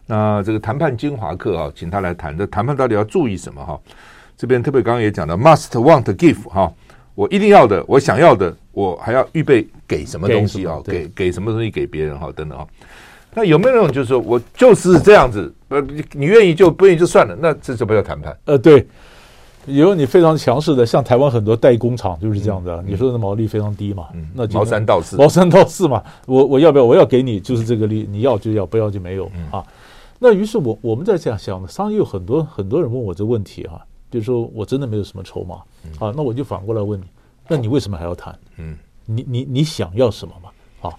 [0.07, 3.79] 那这个谈判精华课啊，请他来谈，这谈判到底要注意什么哈？
[4.37, 6.73] 这边特别刚刚也讲到，must want give 哈，
[7.17, 10.81] 我一定要的，我想要的，我还要预备给什么东西啊？
[10.85, 12.31] 给给什么东西给别人哈？
[12.37, 12.65] 等等哈。
[13.35, 15.81] 那有没有那种就是说我就是这样子，呃，
[16.13, 18.37] 你愿意就不愿意就算了，那这什么叫谈判？
[18.45, 18.87] 呃，对。
[19.67, 22.77] 有你非常强势的，像台湾很多代工厂就是这样的。
[22.83, 24.09] 嗯、你说的毛利非常低嘛？
[24.15, 26.03] 嗯，那毛三到四，毛三到四嘛。
[26.27, 26.85] 我我要不要？
[26.85, 29.65] 我要给你，就是这个利，你要就要，不要就没有、嗯、啊。
[30.19, 36.13] 那于是我我们在这样想，商业有很多很多人问我这个问题啊，比如说我真的没有什么筹码、嗯、啊。
[36.17, 37.05] 那我就反过来问你，
[37.49, 38.39] 那你为什么还要谈？
[38.59, 40.89] 嗯，你你你想要什么嘛？
[40.89, 40.95] 啊，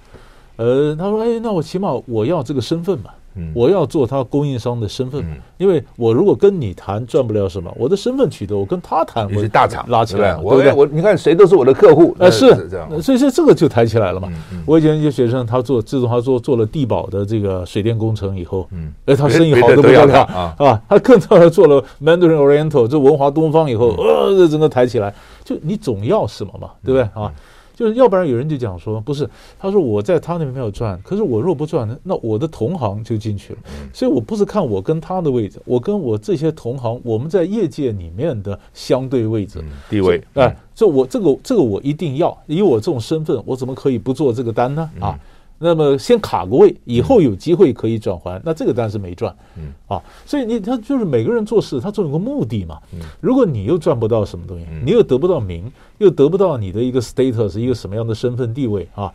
[0.56, 3.12] 呃，他说，哎，那我起码我要这个身份嘛。
[3.54, 5.24] 我要做他供应商的身份，
[5.58, 10.74] 因为我如果跟你谈赚不了什么，我的身份取得，我跟他谈，我是大厂拉起来，对不对？
[10.74, 14.30] 我你看谁都是我的客户，呃，是这样，所以说这个就抬起来了嘛。
[14.66, 27.22] 我以前一些学生，他做自从他做做了地保的这个水电工程以后，嗯，哎，他生意好得不得了啊，啊，他更早的做了 Mandarin Oriental，这文华东方以后，呃，这整个抬起来，就你总要什么嘛，对不对？
[27.22, 27.32] 啊？
[27.76, 33.60] 就是要不然有人就讲说，不是，他说我在他那边没有赚，可是我若不赚，那我的同行就进去了。
[33.94, 40.24] 所以我不是看我跟他的位置，我跟我这些同行，我们在业界里面的相对位置地位。
[40.36, 44.90] 哎，这我这个这个我一定要，以我这种身份，我怎么可以不做这个单呢？
[45.00, 45.20] 啊？
[45.58, 52.78] 那么先卡个位，以后有机会可以转还，那这个当然是没赚，嗯啊，所以你他就是每个人做事，他总有个目的嘛。
[53.22, 59.14] 如果你又赚不到什么东西，你又得不到名，又得不到你的一个 status，一个什么样的身份地位啊，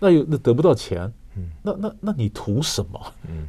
[0.00, 1.12] 那又那得不到钱，
[1.62, 3.00] 那那那你图什么？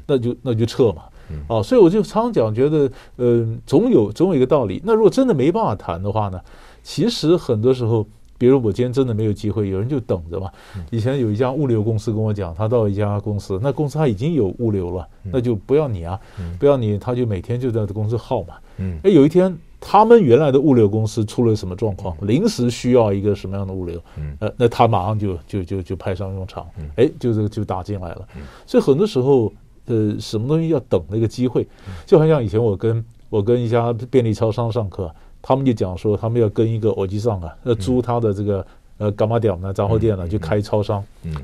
[0.06, 1.04] 那就那就撤嘛，
[1.48, 4.82] 啊，所以我就常常讲，觉得呃，总有总有一个道理。
[4.84, 6.42] 那如果真的没办法谈的话呢，
[6.84, 8.06] 其实很多时候。
[8.44, 10.52] 比如我今天真的没有机会，有人就等着嘛。
[10.92, 16.20] 以前有一家物流公司跟我讲，他到一家公司，那公司他已经有物流了，那就不要你啊，
[16.60, 18.56] 不要你，他就每天就在这公司耗嘛。
[19.02, 23.98] 哎，有一天他们原来的物流公司出了什么状况，临时需要一个什么样的物流，
[24.40, 28.28] 呃，那他马上就就就就派上用场，哎，就这个就打进来了。
[28.66, 29.54] 所以很多时候，
[29.86, 31.66] 呃，什么东西要等那个机会，
[32.06, 35.10] 就好像以前我跟我跟一家便利超商上课。
[35.46, 38.66] 他们就讲说，他们要跟一个耳机上啊，要租他的这个
[38.98, 41.04] 呃伽马店呢，杂货店呢，去开超商。
[41.24, 41.36] 嗯，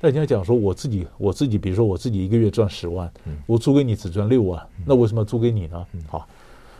[0.00, 3.12] 那人家讲说，我自己我自己，比如说我自己一个月赚十万，
[3.46, 5.86] 我租给你只赚六万，那为什么要租给你呢？
[6.08, 6.26] 好，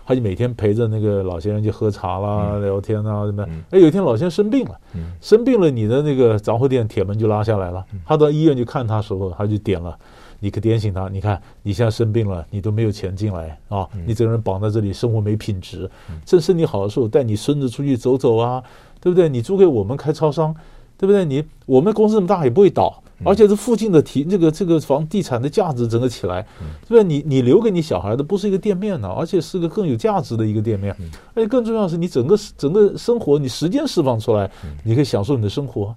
[0.06, 3.46] 他就每天陪着那个老先生去喝茶啦、聊天啊什么。
[3.70, 4.80] 哎，有一天老先生生病了，
[5.20, 7.84] 生病了，你的那个杂货店铁门就拉下来了。
[8.06, 9.96] 他到医院去看他时候，他就点了。
[10.42, 15.88] 你可点醒他，你看你现在生病了，你都没有钱进来啊，你整个人绑在这里，生活没品质。
[16.26, 18.60] 趁身体好的时候，带你孙子出去走走啊，
[19.00, 19.28] 对不对？
[19.28, 20.52] 你租给我们开超商，
[20.98, 21.24] 对不对？
[21.24, 26.42] 你我们公司这么大也不会倒，而且这附近的提这个这个房地产的价值整个起来，
[26.88, 27.04] 对不对？
[27.04, 30.92] 你你留给你小孩的不是一个店面呢，而且是个更有价值的一个店面，
[31.34, 34.50] 而且更重要的是你整个整个生活你时间释放出来，
[34.82, 35.94] 你可以享受你的生活。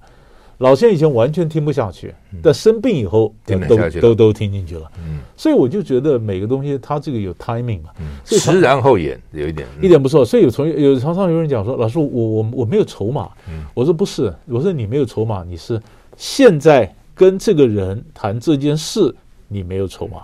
[0.60, 4.90] 老先生以前完全听不下去，但生病以后都都都听进去了。
[5.00, 7.90] 嗯，所以我就觉得每个东西它这个有 timing 嘛，
[8.24, 10.24] 所以实然后演有一点一点不错。
[10.24, 13.30] 所以有从有常常有人讲说，老师我我我没有筹码。
[13.74, 15.82] 我说不是，我说你没有筹码，你是
[16.16, 19.14] 现在跟这个人谈这件事，
[19.50, 20.24] 你没有筹码。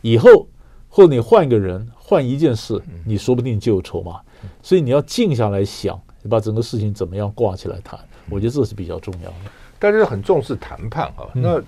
[0.00, 0.46] 以后
[0.88, 4.20] 或者你换一个人换一件事，你说不定就有筹码。
[4.62, 7.98] 所以你要静下来想，你把整个事情怎么样挂起来谈。
[8.30, 9.36] 我觉得这是比较重要的，
[9.78, 11.28] 大家很重视谈判啊。
[11.34, 11.60] 那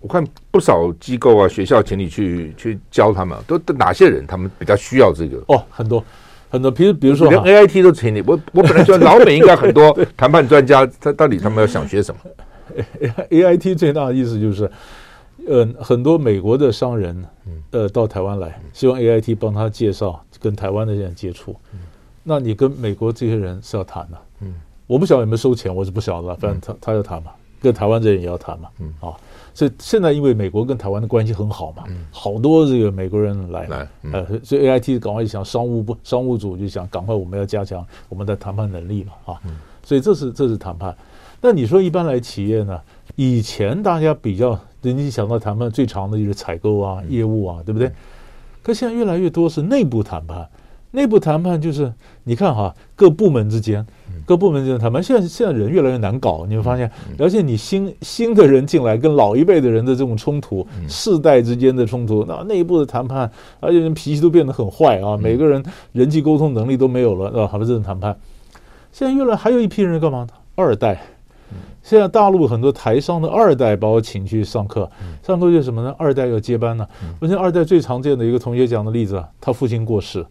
[0.00, 4.26] 我看不少机构啊、学校请你去去教他们，都都哪些人？
[4.26, 5.36] 他们比较需要这个？
[5.48, 6.02] 哦，很多
[6.48, 8.22] 很多，比如比如说连 AIT 都请你。
[8.26, 12.20] 我我本来说老美应该很多 谈判专家，他到底他们要想学什么？
[13.30, 14.70] AIT 最大的意思就是，
[15.46, 17.24] 呃，很多美国的商人
[17.72, 21.54] 呃到台湾来，希望 AIT 帮他介绍跟台湾的人接触。
[22.22, 24.54] 那你跟美国这些人是要谈的，嗯。
[24.90, 27.30] 我不晓得有没有收钱，我是不晓得，反正他他要谈嘛，
[27.62, 29.14] 跟台湾这人也要谈嘛，嗯啊，
[29.54, 39.40] 所以现在因为美国跟台湾的关系很好嘛，嗯，好多这个美国人来来，呃，所以 AIT 赶快想商务部商务组就想赶快我们要加强我们的谈判能力嘛，啊，
[39.84, 40.92] 所以这是这是谈判。
[41.40, 42.80] 那你说一般来企业呢？
[43.14, 47.92] 以前大家比较，你想到谈判最长的就是采购啊、业务啊，对不对？
[48.60, 50.48] 可现在越来越多是内部谈判。
[50.92, 51.92] 内部谈判就是
[52.24, 53.86] 你看哈，各部门之间，
[54.24, 55.02] 各部门之间谈判。
[55.02, 63.30] 现在现在人越来越难搞，你会发现，而且你新新的人进来，跟老一辈的人的这种冲突，世代之间的冲突，那内部的谈判，
[63.60, 67.46] 而且人脾气都变得很坏啊，每个人人际沟通能力都没有了，是吧？
[67.46, 68.16] 还是这种谈判。
[68.92, 70.26] 现在越来还有一批人干嘛？
[70.54, 71.00] 二代。
[71.82, 74.88] 现在大陆很多台商的二代把我请去上课，
[75.26, 75.92] 上课就是什么呢？
[75.98, 76.86] 二代要接班呢。
[77.18, 80.24] 我现在二代最常见的一个同学讲的例子，他父亲过世，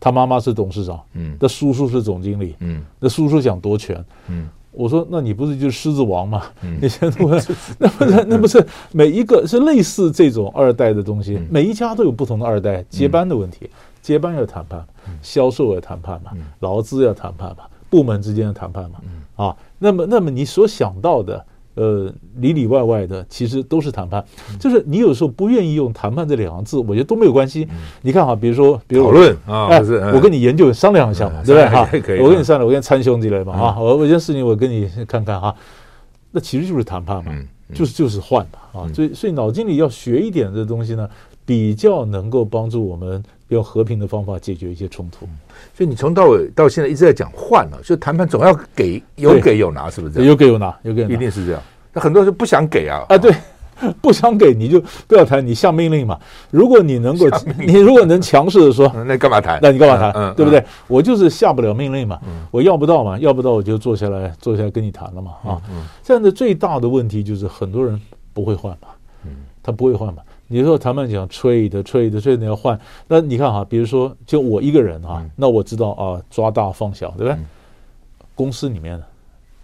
[0.00, 2.82] 他妈妈是董事长，嗯，那叔叔是总经理，嗯。
[3.00, 4.48] 那叔叔想夺权，嗯。
[4.70, 6.42] 我说那你不是就是狮子王吗？
[6.80, 7.42] 你现在问，
[7.78, 13.68] 那不是那不是每一个是类似这种二代的东西，每一家都有不同的二代接班的问题。
[14.00, 14.86] 接班要谈判，
[15.20, 16.30] 销售要谈判嘛，
[16.60, 19.00] 劳资要谈判嘛，部门之间的谈判嘛，
[19.34, 21.44] 啊，那么那么你所想到的。
[21.78, 24.24] 呃，里里外外的其实都是谈判，
[24.58, 27.68] 就是你有时候不愿意用谈判这两个字，我觉得都没有关系。
[28.02, 29.80] 你看哈，比如说，比如讨论啊，哎，
[30.12, 31.88] 我跟你研究商量一下嘛，对不对哈？
[32.20, 35.54] 我跟你商量，我跟你参兄弟来嘛啊，我有件事情我跟你看看哈，
[36.32, 37.32] 那其实就是谈判嘛，
[37.72, 41.08] 就是就是换嘛啊，所以所以脑筋里要学一点这东西呢，
[41.46, 45.28] 比较能够帮助我们用和平的方法解决一些冲突。
[45.78, 50.24] 所以你从到尾到现在一直在讲换了，就谈判总要给有给有拿，是不是？
[50.24, 51.62] 有给有拿，有给有拿，一定是这样。
[51.92, 53.06] 那很多人就不想给啊！
[53.08, 53.32] 啊，对，
[54.02, 56.18] 不想给你就不要谈，你下命令嘛。
[56.50, 59.60] 如果你能够，你如果能强势的说，那干嘛谈？
[59.62, 60.34] 那你干嘛谈？
[60.34, 60.60] 对不对？
[60.88, 62.18] 我就是下不了命令嘛，
[62.50, 65.62] 我要不到嘛，要不到我就坐下来坐下来跟你谈了嘛啊。
[66.02, 68.00] 这样的最大的问题就是很多人
[68.32, 68.88] 不会换嘛，
[69.62, 70.22] 他不会换嘛。
[70.50, 77.36] 你说谈判讲 trade trade trade 你要换，那你看哈，比如说就我一个人啊，那我知道啊，抓大放小，对不对？
[78.34, 79.00] 公司里面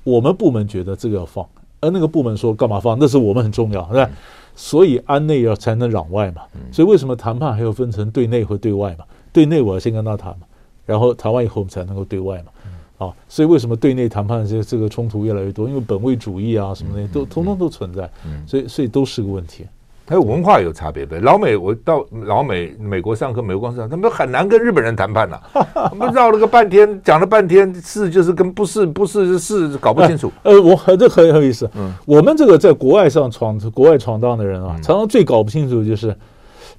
[0.03, 1.47] 我们部门觉得这个要放，
[1.81, 2.99] 而那个部门说干嘛放？
[3.01, 4.11] 那是我们很重要，对吧？
[4.55, 6.43] 所以安内要才能攘外嘛。
[6.71, 9.05] 所以为什么谈判还要分成对内和对外嘛？
[9.33, 10.47] 对内我要先跟他谈嘛，
[10.85, 13.07] 然后谈完以后我们才能够对外嘛。
[13.07, 15.69] 啊，所以为什么对内谈判这这个冲突越来越多？
[15.69, 18.09] 因为本位主义啊什么的都通通都存在，
[18.47, 19.65] 所以所以都是个问题。
[20.07, 21.19] 还有文化有差别呗。
[21.21, 25.89] 老美，我到老美美国上课，美国公司上，他们很难跟日本人谈判呐、啊。
[25.89, 30.31] 他们绕了个半天，讲了半天，是就是跟不是不是是搞不清楚。
[30.45, 31.71] 呃，我这很有意思。
[31.75, 36.15] 嗯，我们这个在国外上闯国外闯荡的人啊，常常最搞不清楚就是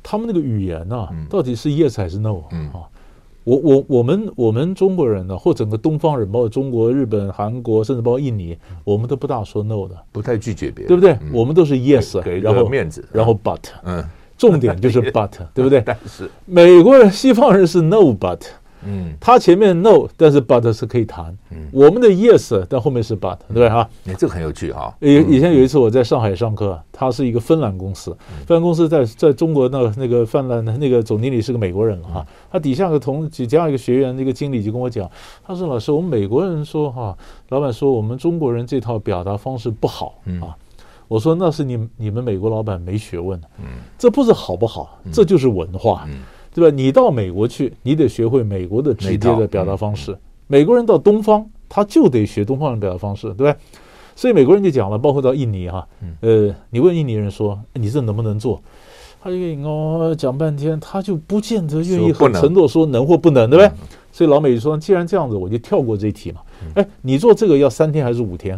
[0.04, 2.86] 他们那个语言呐、啊，到底是 yes 还是 no 啊？
[3.46, 11.18] 我我我们我们中国人呢，或整个东方人，包括中国、日本、韩国，甚至包括印尼，我们都不大说 no 的，不太拒绝别人，对不对？
[11.32, 14.04] 我们都是 yes，然后面子，然后 but，嗯，
[14.36, 15.82] 重点就是 but， 对不对？
[15.86, 18.42] 但是美国人、西方人是 no but。
[18.86, 21.36] 嗯，他前面 no，但是 but 是可以谈。
[21.52, 23.88] 嗯，我们的 yes，但后面是 but，对哈？
[24.06, 24.96] 哎，这个很有趣哈。
[25.00, 32.26] 以以前有一次我在上海上课，他是一个芬兰公司，芬兰公司在在中国那那个芬兰的那个总经理是个美国人哈。
[32.52, 35.10] 他底下个同几加一个学员，那个经理就跟我讲，
[35.44, 37.18] 他说老师，我们美国人说哈，
[37.50, 40.56] 老板说我们中国人这套表达方式不好啊。
[41.08, 43.40] 我说那是你你们美国老板没学问。
[43.60, 43.66] 嗯，
[43.98, 46.06] 这不是好不好，这就是文化。
[46.08, 46.22] 嗯。
[46.56, 46.74] 对吧？
[46.74, 50.14] 你到美国去，你得学会美国的直接的表达方式。
[50.14, 53.60] 嗯、美国人到东方，他就得学东方的表达方式，对吧？
[54.16, 55.86] 所以美国人就讲了，包括到印尼哈，
[56.22, 58.62] 呃，你问印尼人说你这能不能做，
[59.22, 63.76] 他就跟你哦讲半天，他就不见得愿意很承诺说能或不能，对吧？
[63.82, 66.40] 嗯、所以老美就说，既然这样子，我就跳过这一题嘛。
[66.76, 68.58] 哎，你做这个要三天还是五天？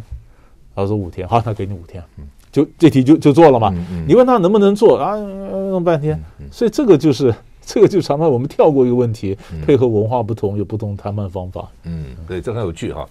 [0.75, 2.03] 他说五天，好，那给你五天，
[2.51, 3.73] 就这题就就做了嘛。
[4.07, 5.15] 你问他能不能做啊？
[5.15, 7.33] 弄半天，所以这个就是。
[7.67, 11.69] 这个就常常我们跳过一个问题，配合文化不同有不同谈判方法。
[11.83, 13.05] 嗯，对，这很有趣哈。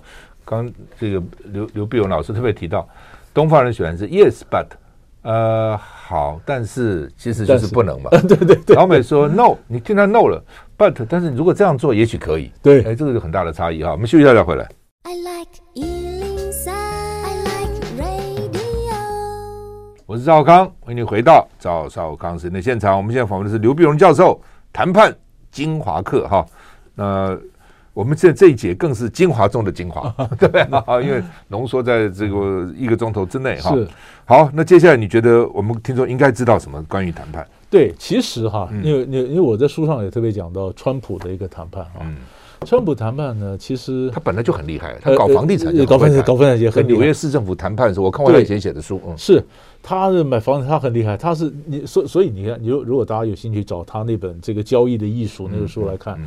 [0.46, 2.88] 刚这个刘刘碧勇老师特别提到，
[3.34, 4.66] 东方人喜欢是 yes but，
[5.20, 8.08] 呃，好，但是其实就是不能嘛。
[8.26, 8.74] 对对对。
[8.74, 10.42] 老美说 no，你听他 no 了
[10.78, 12.50] ，but，但是你如果这样做，也许可以。
[12.62, 13.92] 对，哎，这个就很大的差异哈。
[13.92, 14.66] 我们休息一下再回来。
[15.02, 16.05] I like
[20.06, 22.96] 我是赵康，欢迎你回到赵少康时间的现场。
[22.96, 24.40] 我们现在访问的是刘碧荣教授，
[24.72, 25.12] 谈判
[25.50, 26.46] 精华课哈。
[26.94, 27.36] 那
[27.92, 31.04] 我们这这一节更是精华中的精华， 对不对？
[31.04, 33.76] 因为浓缩在这个一个钟头之内哈。
[34.24, 37.44] 好，那接下来你觉得我们听众应该知道什么关于谈判？
[37.68, 41.98] 对，其实哈，因为因为因为我在书上也特别讲到川普的一个谈判啊。
[42.02, 42.18] 嗯。
[42.64, 46.98] 川普谈判呢，其实他本来就很厉害，他搞房地产，搞房地产，搞房地产也很厉害。
[46.98, 49.42] 纽约市政府谈判的时候，我看过他以前写的书，嗯，是
[49.82, 51.16] 他的买房子，他很厉害。
[51.16, 56.18] 他是你，所所以你看，你如如果大家有兴趣找他那本这个交易的艺术那个书来看，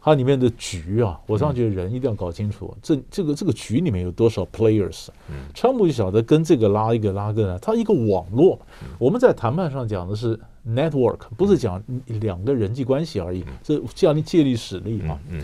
[0.00, 5.06] 它里面的局啊，我常觉得人一定要搞清楚，这这个这个局里面有多少 players。
[5.54, 8.58] 川普就晓得跟这个拉一个拉个呢，他一个网络。
[8.98, 11.82] 我们在谈判上讲的是 network，不是讲
[12.20, 15.18] 两个人际关系而已，这叫你借力使力嘛。
[15.30, 15.40] 嗯。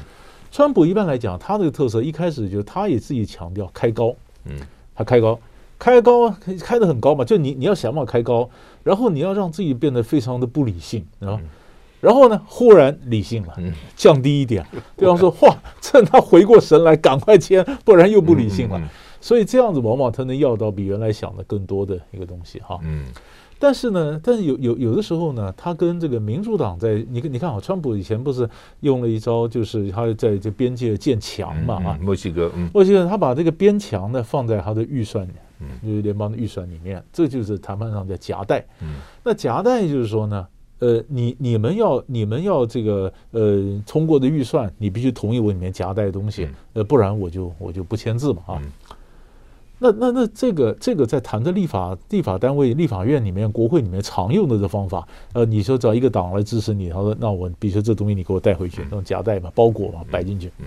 [0.51, 4.59] 川普一般来讲，他这个特色一开始就是他也自己强调开高，嗯，
[4.95, 5.39] 他开高，
[5.79, 6.29] 开高
[6.61, 8.49] 开得很高嘛，就你你要想办法开高，
[8.83, 11.41] 然后你要让自己变得非常的不理性，然后，
[12.01, 13.55] 然后呢，忽然理性了，
[13.95, 18.81] 降低一点， 对方说，哇， 趁他回过神来，赶快签，不然又不理性了，
[19.21, 23.07] 所以这样子往往他能要到比原来想的更多的一个东西哈，嗯。
[23.63, 28.49] 但是呢，但是有有有的时候呢，他跟这个民主党在你你看啊，川普以前不是
[28.81, 40.47] 用了一招，就是他在这边界建墙嘛啊，墨西哥，嗯，墨西哥他把这个边墙呢放在他的预算里，嗯，就是联邦的预算里面，这就是谈判上的夹带，嗯，那夹带就是说呢，
[40.79, 48.63] 呃，你你们要你们要这个呃通过的预算，你必须同意我里面夹带的东西，呃，不然我就我就不签字嘛啊。
[48.65, 48.73] 嗯、
[49.81, 60.53] 那那那这个这个在谈的立法立法单位、立法院里面、国会里面常用的这方法，呃，你说找一个党来支持你，他说那我比如说这东西你给我带回去，那种夹带嘛、包裹嘛摆进去。
[60.59, 60.67] 嗯。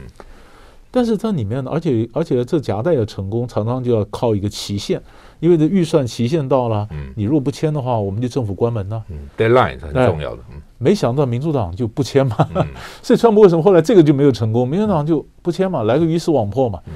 [0.95, 5.01] 但是它里面呢，而且而且这夹带的成功，常常就要靠一个期限。
[5.39, 9.03] 因为这预算期限到了，嗯，你如果不签的话，我们就政府关门呢。
[9.09, 10.41] 嗯，deadline 是很重要的。
[10.53, 12.65] 嗯，没想到民主党就不签嘛，嗯、
[13.03, 14.65] 所以川普为什么后来这个就没有成功？
[14.65, 16.79] 民主党就不签嘛，来个鱼死网破嘛。
[16.85, 16.93] 嗯，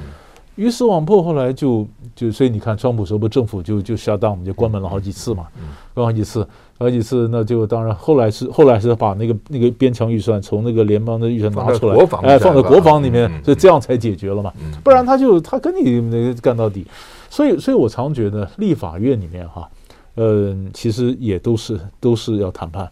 [0.57, 6.45] 鱼死网破，后来就就所以你看，川普时候不政府就就下当，我们就关门了好几次嘛，嗯，关好几次，
[6.77, 14.51] 好几次，那就当然后来是后来是把那个那个边疆预算从那个联邦的预算拿出来，哎，放在国防里面，所以这样才解决了嘛。
[14.83, 16.85] 不然他就他跟你那个干到底。
[17.29, 19.69] 所以，所以我常觉得立法院里面哈，
[20.15, 22.89] 嗯、呃，其实也都是都是要谈判，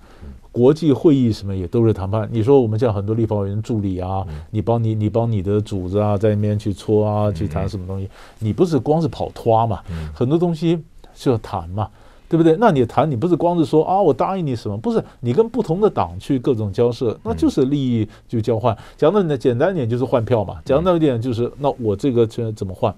[0.55, 2.25] 国际会议什么也都是谈判。
[2.31, 9.81] 你说我们这样很多立法委员助理啊，你帮你你帮你的组织啊，在那边去搓啊，去谈什么东西，你不是光是跑拖嘛，
[10.13, 10.81] 很多东西
[11.13, 11.89] 是要谈嘛。
[12.27, 12.57] 对不对？
[12.59, 14.75] 那你谈，你不是光是说啊，我答应你什么？
[14.75, 18.75] 不是，你跟不同的党去各种交涉，那就是利益就交换。
[18.97, 20.59] 讲的呢，简单一点就是换票嘛。
[20.65, 22.93] 讲到一点就是，那我这个这怎么换？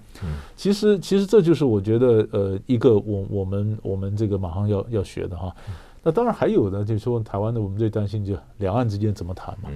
[0.56, 5.54] 其实，其实这就是我觉得呃，一个我我们我们这个马上要要学的哈。
[6.02, 9.70] 那当然还有呢，就是说台湾的我们最担心就两岸之间怎么谈嘛。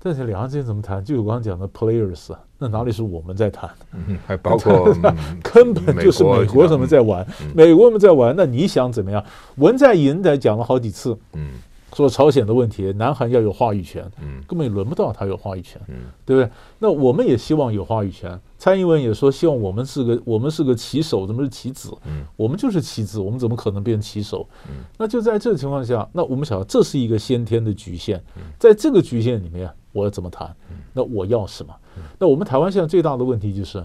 [0.00, 1.04] 但是两岸之间怎么谈？
[1.04, 3.68] 就我刚刚讲的 players，那哪里是我们在谈？
[3.92, 4.94] 嗯，还包括
[5.42, 7.26] 根本就是美国什么在玩？
[7.52, 9.22] 美国们在玩，那你想怎么样？
[9.56, 11.50] 文在寅在讲了好几次，嗯，
[11.94, 16.50] 说朝鲜的问题，南韩要有话语权，嗯，根本也轮不到他有话语权，嗯，对不对？
[16.78, 18.38] 那我们也希望有话语权。
[18.58, 21.90] 蔡英文也说，希望我们是个我们是个棋手，怎么是棋子？
[22.06, 24.48] 嗯，我们就是棋子，我们怎么可能变棋手？
[24.68, 28.20] 嗯，那就在这个情况下，那我们想，这是一个先天的局限，
[28.58, 29.70] 在这个局限里面。
[29.90, 30.54] 我要怎么谈？
[30.92, 31.74] 那我要什么？
[32.18, 33.84] 那我们台湾现在最大的问题就是，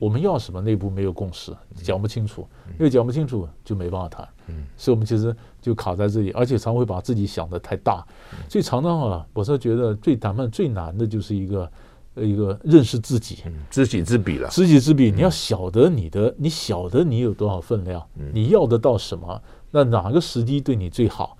[0.00, 4.26] 我们要什么内部没有共识，讲不清楚，因为讲不清楚就没办法谈。
[4.74, 8.02] 所以我们其实就卡在这里，而且常会把自己想得太大。
[8.48, 11.70] 所以常常啊，我是觉得最谈判最难的就是一个
[12.14, 14.48] 一个认识自己，知己知彼了。
[14.48, 21.36] 知己知彼，你要晓得你的，你晓得你有多少分量，你要得到什么，那哪个时机对你最好？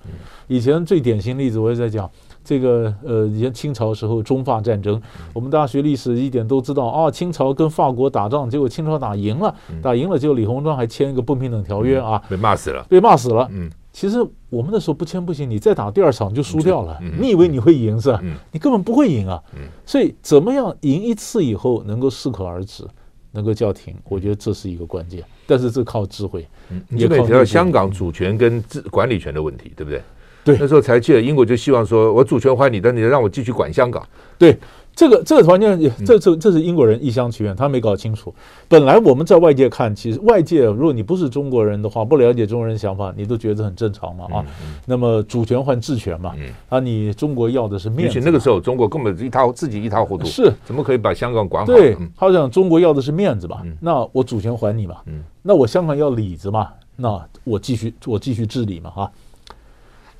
[0.48, 2.08] 以前最典型例子，我也在讲。
[2.42, 5.00] 这个呃，以前清朝时候中法战争，
[5.32, 7.10] 我们大学历史一点都知道啊。
[7.10, 13.46] 清朝跟法国打仗，结果清朝打赢了，打赢了，结果李鸿章还签一个不平等条约啊，被骂死了，被骂死了。
[13.52, 16.98] 嗯，其实我们那时候不签不行，你再打第二场就输掉了。
[17.20, 18.22] 你以为你会赢是吧？
[18.52, 19.40] 你根本不会赢啊。
[19.84, 22.84] 所以怎么样赢一次以后能够适可而止，
[23.32, 25.22] 能够叫停，我觉得这是一个关键。
[25.46, 26.46] 但是这靠智慧，
[26.90, 30.00] 也靠提到香港主权跟治管理权的问题，对不对？
[30.44, 34.02] 对，那时候才记得英国就希望说，我主权还你，但你让我继续管香港。
[34.38, 34.58] 对，
[34.94, 38.34] 这个这个完全，这这这是英国人一厢情愿，他没搞清楚。
[38.66, 44.46] 本来我们在外界看，其实外界如果你不是中国人的话，不了解中国人想法，你都觉得很正常嘛啊。
[44.86, 46.34] 那么主权换治权嘛，
[46.70, 48.18] 啊，你中国要的是面子。
[48.18, 51.70] 而且那个时候中国根本一塌自己一塌糊涂，是怎么可以把香港管好？
[51.70, 54.96] 对，他讲中国要的是面子嘛，那我主权还你嘛，
[55.42, 59.10] 那我香港要里子嘛，那我继续我继续治理嘛啊。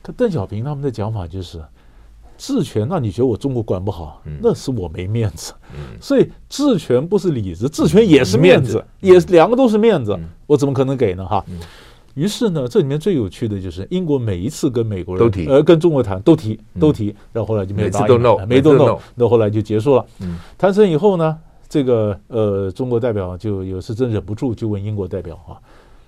[0.03, 1.61] 可邓小平他们的讲法就是，
[2.39, 5.53] 治权，那你觉得我中国管不好，那是我没面子。
[6.01, 11.27] 所以治权不是里子，治权也是面子，也两个都是面子，我怎么可能给呢？
[11.27, 11.45] 哈。
[12.15, 20.05] 于是呢，这里面最有趣的就是英国每一次跟美国人都提，呃，跟中国谈都提都提，然后后来就没有答应，没都 no，那后来就结束了。
[20.59, 25.55] 谈成以后呢，这个呃，中国代表就有时真忍不住就问英国代表啊，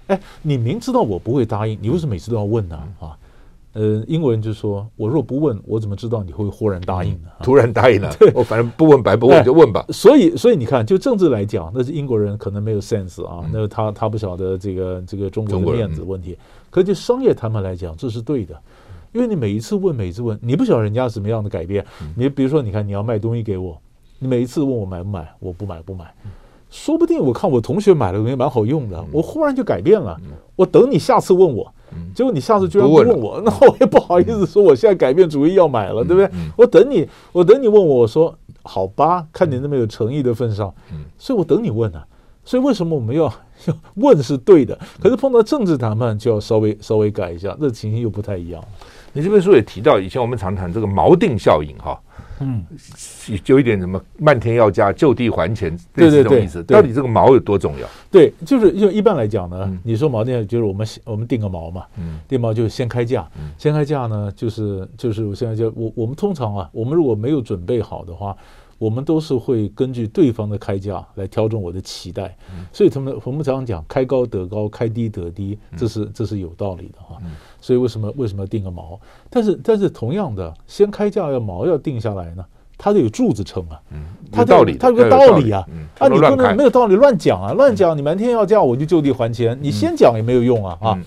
[0.08, 2.76] 哎，你明知道我不会答应，你为什么每次都要问呢？
[2.98, 3.16] 啊？
[3.74, 7.28] 呃，英国人就说：“我若不问，我怎么知道你会忽然答应呢？
[7.42, 9.84] 突然答应了， 对，我反正不问白不问，就问吧。
[9.88, 16.36] 所以，所以你看，就政治来讲，那是英国人可能没有 sense 啊，那他他不晓得这个这个中国的面子问题。
[16.68, 18.54] 可就商业谈判来讲，这是对的，
[19.12, 21.84] 因为你每一次问，每一次问，你不晓得人家什么样的改变。
[22.14, 23.80] 你比如说，你看你要卖东西给我，
[24.18, 26.14] 你每一次问我买不买，我不买不买，
[26.72, 30.18] 说不定我看我同学买的东西蛮好用的，我忽然就改变了。
[30.56, 31.72] 我等你下次问我。”
[32.14, 36.30] 结果你下次居然不问我， 那我也不好意思说我现在改变主意要买了，对不对？
[36.56, 40.74] 我等你，我等你问我，我说好吧，看你那么有诚意的份上，
[41.18, 42.02] 所以我等你问啊。
[42.44, 43.24] 所以为什么我们要
[43.66, 48.64] 要 问是对的，可是碰到政治谈判就要稍微稍微改一下，这情形又不太一样。
[49.12, 52.00] 你这本书也提到，以前我们常谈这个锚定效应哈，
[52.42, 52.64] 嗯，
[53.42, 57.86] 就一点什么漫天要价，就地还钱，对对对，到底这个毛有多重要？
[58.10, 68.36] 对，就是因为一般来讲呢，嗯、你说毛店就是我们我们定个毛嘛，嗯，定毛就是先开价，嗯、先开价呢，就是就是我现在就我我们通常啊，我们如果没有准备好的话。
[68.78, 72.36] 我们都是会根据对方的开价来调整我的期待，
[72.72, 77.16] 所以他们我们常常讲开高得高，开低得低，这是这是有道理的哈。
[77.62, 79.00] 所以为什么为什么要定个毛？
[79.30, 82.44] 但是但是同样的，先开价要毛要定下来呢？
[82.76, 83.80] 它得有柱子撑啊，
[84.30, 85.64] 它道理，它有个道理啊，
[85.98, 90.98] 啊你不能没有道理乱讲啊，乱讲你瞒天要价我就就地还钱，你先讲也没有用啊啊。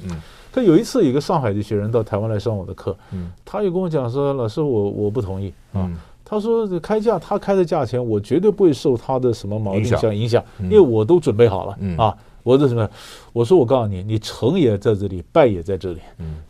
[0.51, 2.97] 可有一次有一个上海的学生到台湾来上我的课，
[3.43, 5.91] 他就跟我讲说，老师我我不同意啊。
[6.27, 12.17] 他说：“这开价，他开的价钱，我绝对不会受他的什么毛定价影响，因为我都准备好了啊！
[12.45, 12.87] 我说什么？
[13.33, 15.99] 我说我告诉你，你成也在这里，败也在这里。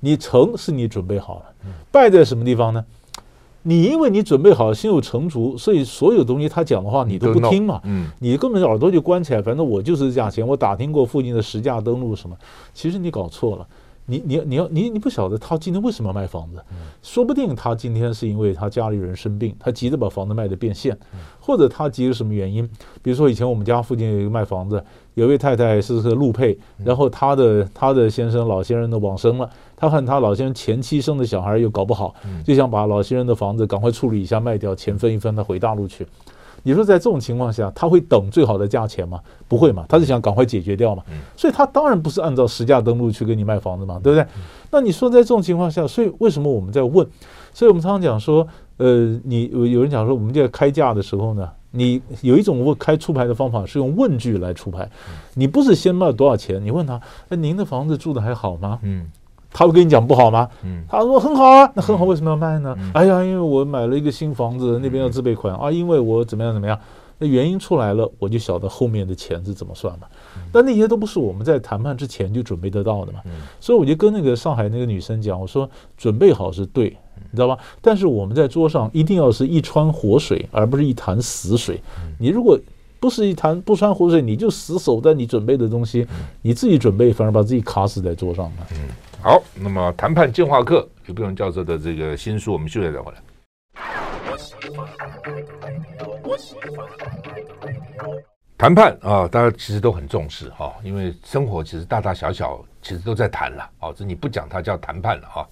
[0.01, 1.45] 你成是你准备好了，
[1.89, 2.83] 败在什么地方呢？
[3.63, 7.81] 你因为你准备好了，心有成竹，所以所有东西他讲的话你都不听嘛。
[8.19, 10.45] 你根本耳朵就关起来，反正我就是价钱。
[10.45, 12.35] 我打听过附近的实价登录什么，
[12.73, 13.65] 其实你搞错了。”
[14.07, 16.63] 你你你要你你不晓得他今天为什么卖房子，
[17.01, 20.97] 说不定他今天是因为他家里人生病，他急着把房子卖的变现，
[21.39, 22.67] 或者他急着什么原因？
[23.01, 24.83] 比如说以前我们家附近有一个卖房子，
[25.15, 36.05] 有位太太是个陆配，然后他的他的先生老先生的往生了，他和他老先生前妻生的小孩又搞不好，就想把老先生的房子赶快处理一下卖掉，钱分一分，他回大陆去。
[36.67, 39.19] 你说在这种情况下，他会等最好的价钱吗？
[39.47, 41.03] 不会嘛，他是想赶快解决掉嘛。
[41.37, 44.25] 所以他当然不是按照实价登录去给你卖房子嘛，对不对？
[44.71, 47.07] 那你说在这种情况下，所以为什么我们在问？
[47.53, 48.47] 所以我们常常讲说，
[48.77, 54.89] 呃，你有人讲说，我们在开价的时候呢，你有一种问开出牌的方法是用问句来出牌，
[55.35, 56.99] 你不是先卖多少钱，你问他，
[57.29, 58.79] 哎，您的房子住的还好吗？
[58.81, 59.05] 嗯。
[59.57, 60.49] 他会跟你讲不好吗？
[60.65, 62.75] 嗯，他说很好啊，那很好，为什么要卖呢？
[62.77, 66.77] 嗯、哎呀，因为我买了一个新房子，那边要自备款、嗯、啊，因为我怎么样怎么样，
[67.19, 70.07] 那原因出来了，我就晓得后面的钱是怎么算嘛。
[70.35, 73.21] 嗯、但那些都不是我们在谈判之前就准备得到的嘛。
[73.23, 73.31] 嗯、
[73.61, 76.89] 所以我就跟那个上海那个女生讲，我说准备好是对，
[77.31, 77.57] 你知道吧？
[77.81, 81.79] 但是我们在桌上一定要是一川活水，而不是一潭死水。
[82.03, 82.59] 嗯、你如果
[82.99, 86.05] 不是一潭不穿活水，你就死守在你准备的东西，
[86.41, 88.67] 你自己准备反而把自己卡死在桌上了。
[88.71, 88.77] 嗯。
[89.25, 93.17] 好，那么谈判进化课刘必荣教授的这个新书，我们休息再回来。
[98.55, 105.47] 谈判啊，大家其实都很重视哈，因为生活其实大大小小其实都在谈了哦，这你不讲它叫谈判了哈。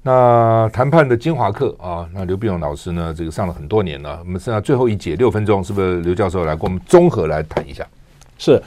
[0.00, 7.86] 那谈判的精华课啊，那刘必荣老师呢，这个上了很多年了，我们剩下最后一节六分钟，是不是刘教授来给我们综合来谈一下？
[8.38, 8.58] 是。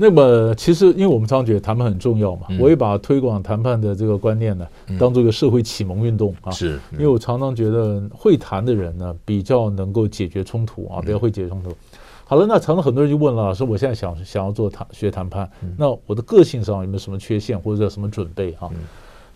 [0.00, 4.64] 那么其实，因为我们常常觉得谈判很重要嘛，我也把推广谈判的这个观念呢，
[4.98, 6.52] 当做一个社会启蒙运动啊。
[6.52, 11.76] 是，因为我常常觉得会谈的人呢，比较能够解决冲突啊，比较会解决冲突。
[12.24, 18.70] 好了，那常常很多人就问了，说我现在想想要做谈学谈判，那我的个性上有没有什么缺陷或者什么准备啊？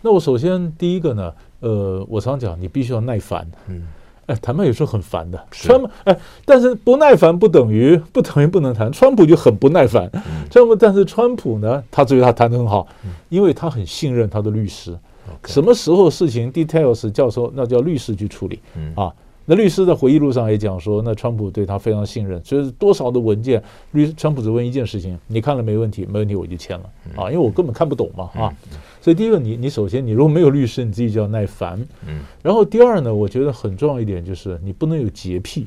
[0.00, 3.50] 那我首先第一个呢，呃，我常讲你必须要耐烦。
[3.66, 3.82] 嗯。
[4.26, 8.90] 哎，谈判有时候很烦的，川普哎，但是不耐烦不等于 不等于不能谈。
[8.92, 10.10] 川普就很不耐烦，
[10.50, 12.86] 川普，但是川普呢，他觉得他谈得很好，
[13.28, 14.96] 因为他很信任他的律师。
[15.44, 18.60] 什么时候事情 details 教授那叫律师去处理
[18.94, 19.10] 啊？
[19.44, 26.06] 那律师在回忆录上也讲说，那川普对他非常信任，所以多少的文件，律川普只问一件事情，你看了没问题？
[26.06, 26.84] 没问题我就签了
[27.16, 28.54] 啊，因为我根本看不懂嘛啊。
[29.00, 31.84] 所以第一个，你你首先你如果没有律师，你自己就要耐烦。
[32.06, 32.20] 嗯。
[32.42, 35.66] 然后第二呢，我觉得很重要一点就是你不能有洁癖，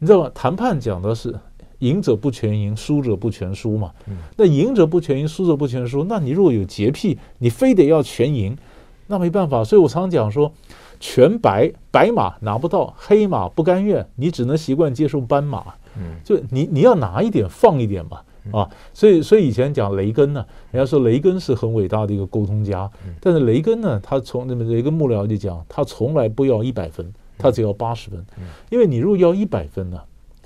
[0.00, 0.30] 你知道吗？
[0.34, 1.32] 谈判讲的是
[1.78, 3.92] 赢者不全赢，输者不全输嘛。
[4.08, 4.16] 嗯。
[4.36, 8.56] 那赢者不全赢，输者不全输，那你如果有洁癖，你非得要全赢，
[9.06, 9.62] 那没办法。
[9.62, 10.52] 所以我常常讲说，
[11.06, 15.74] 全白白马拿不到，黑马不甘愿，你只能习惯接受斑马。
[15.98, 16.16] 嗯。
[16.24, 18.20] 就你你要拿一点放一点嘛。
[18.52, 22.90] 啊，所以所以以前讲雷根呢，人家说雷根是很伟大的一个沟通家，
[23.20, 28.24] 但是雷根呢，他从那么雷根幕僚就讲，他从来不要一百分，他只要八十分，
[28.70, 29.98] 因为你如果要一百分呢，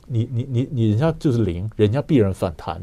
[0.06, 2.80] 你你你你人家就是零，人家必然反弹，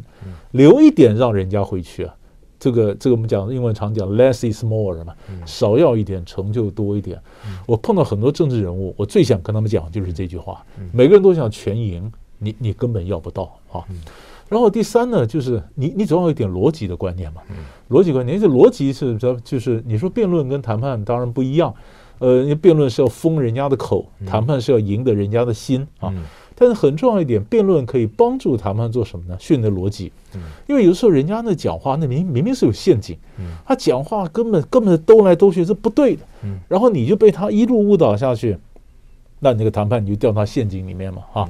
[0.51, 2.13] 留一点让人家回去啊，
[2.59, 5.13] 这个这个我们讲英文常讲 less is more 嘛，
[5.45, 7.19] 少要一点成就多一点。
[7.65, 13.83] 我碰到很多政治人物，我最想跟他们讲就是这句话，每个人都想全赢，你你根本要不到啊。
[14.47, 17.41] 然后第三呢，就是你你总要有一点逻辑的观念嘛，
[17.89, 21.73] 逻辑观念，这逻辑是就是你说辩论跟谈判当然不一样，
[22.19, 26.13] 呃，因为辩论是要封人家的口，谈判是要赢得人家的心啊。
[26.55, 29.37] 但是很重要一点，辩论可以帮助谈判做什么呢？
[29.39, 30.11] 训练逻辑，
[30.67, 33.17] 因为有时候人家那讲话那明明明是有陷阱，
[33.65, 36.21] 他讲话根本根本兜来兜去是不对的，
[36.67, 38.57] 然后你就被他一路误导下去。
[39.39, 41.49] 那你这个谈判你就掉到陷阱里面嘛，啊。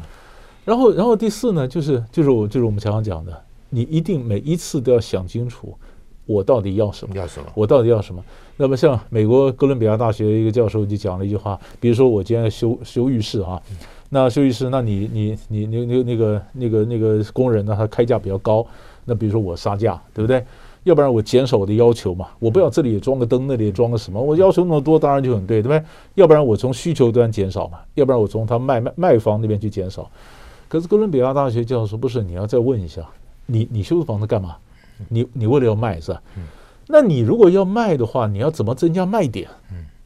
[0.65, 5.77] 然后，然后第四呢，就是就是我就是我们常常讲的，你一定每一次都要想清楚，
[6.25, 7.15] 我到底要什么？
[7.15, 7.45] 要什么？
[7.53, 8.23] 我到底要什么？
[8.57, 13.61] 那么像美国哥伦比亚大学一个教授就讲了一句话，比如说我今天修修浴室啊，
[14.09, 18.65] 那修浴室，那你你你你那那个那个那个工人呢，他开价比较高，
[19.03, 20.45] 那比如说我杀价，对不对？
[20.83, 25.83] 要不然我减少我的要求嘛，我不要这里也装个灯，那里也装个什么，我要求那么多，当然就很对，对不对？
[26.13, 30.07] 要不然我从需求端减少嘛，要不然我从他卖卖卖方那边去减少。
[30.67, 33.01] 可是哥伦比亚大学教授说不是，你要再问一下，
[33.47, 34.57] 你你修房子干嘛？
[35.09, 36.21] 你你为了要卖是吧？
[36.87, 39.47] 那你如果要卖的话，你要怎么增加卖点？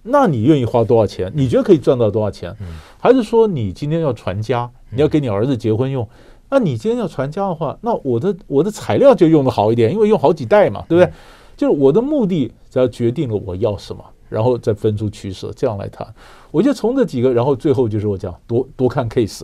[0.01, 1.29] 那你愿意花多少钱？
[1.35, 2.55] 你觉得可以赚到多少钱？
[2.99, 6.07] 还是说你今天要传家，你要给你儿子结婚用？
[6.49, 11.13] 那你今天要传家的话，那我的我的材料就用的好一点，因为用好几代嘛，对不对？
[11.55, 16.05] 就是我的目的只要决定了我要什么，然后再分出取舍，这样来谈。
[16.51, 19.41] 我就从这几个，然后最后就是我讲多多看 case。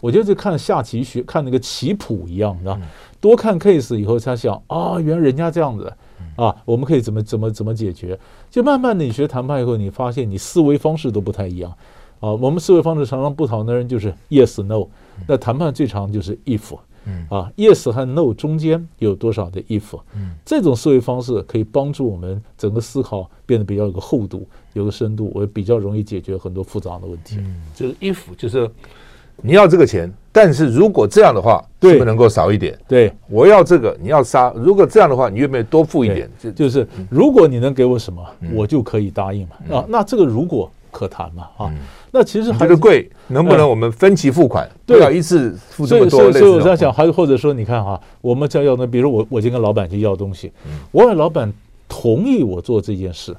[0.00, 2.78] 我觉得就看下棋学，看那个棋谱一样，你知道？
[3.20, 5.92] 多看 case 以后才想啊，原来人家这样子
[6.36, 8.18] 啊，我们可以怎么怎么怎么解决？
[8.50, 11.72] 就慢慢的你学谈判以后，你发现你思维方式都不太一样。
[12.26, 14.88] 啊，我们思维方式常常不同的人就是 yes no，
[15.28, 16.76] 那谈判最长就是 if，
[17.28, 19.96] 啊 yes 和 no 中间有多少的 if，
[20.44, 27.36] 这种思维方式可以帮助我们整个思考变得比较有个厚度，有个深度，我比较容易解决很多复杂的问题。
[27.38, 28.68] 嗯，就是 if 就是
[29.40, 32.76] 你要这个钱，但是如果这样的话，对，是不能够少一点？
[32.88, 36.28] 对，我要这个，你要杀，如果这样的话，你愿不愿意多付一点？
[36.40, 39.76] 就就是如果你能给我什么，我就可以答应嘛。
[39.76, 40.68] 啊，那这个如果。
[40.96, 41.70] 可谈嘛啊，
[42.10, 44.66] 那其实还这个贵，能不能我们分期付款？
[44.86, 46.18] 不要一次付这么多。
[46.18, 50.50] 所以所以我在想，还或者说，你看哈，我们在要那，比如我我今天跟老板去要东西，
[50.92, 51.52] 我问老板
[51.86, 53.36] 同意我做这件事，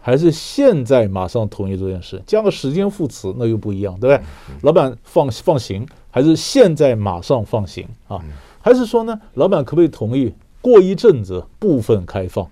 [0.00, 2.20] 还是现在马上同意这件事？
[2.26, 4.26] 加个时间副词，那又不一样，对不对？
[4.62, 8.20] 老板放放行，还是现在马上放行啊？
[8.60, 12.44] 还是说呢，老板可不可以同意过一阵子部分开放？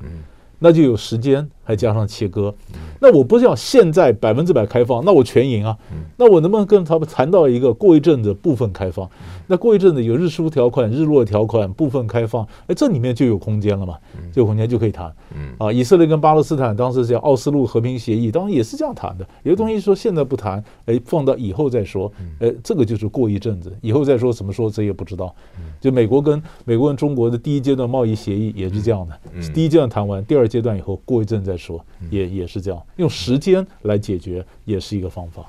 [0.60, 2.54] 那就有时间，还加上切割。
[3.00, 5.76] 那我不是要现在百分之百开放，那我全赢啊。
[6.16, 9.08] 那我能不能跟他们谈到一个过一阵子部分开放？
[9.46, 13.98] 那过一阵子有日出条款、日落条款、部分开放，哎，这里面就有空间了嘛？
[14.32, 15.12] 这个空间就可以谈。
[15.58, 19.26] 啊，以色列跟巴勒斯坦当时叫奥斯陆和平协议，当然也是这样谈的。
[19.42, 22.10] 有的东西说现在不谈，哎，放到以后再说。
[22.38, 25.34] 哎，这个就是过一阵子，以后再说怎么说，谁也不知道。
[25.80, 29.20] 就美国跟美国跟中国的第一阶段贸易协议也是这样的，
[29.52, 35.42] 第一阶段谈完，第二阶段以后过一阵再说，也也是这样，用时间来解决也是一个方法。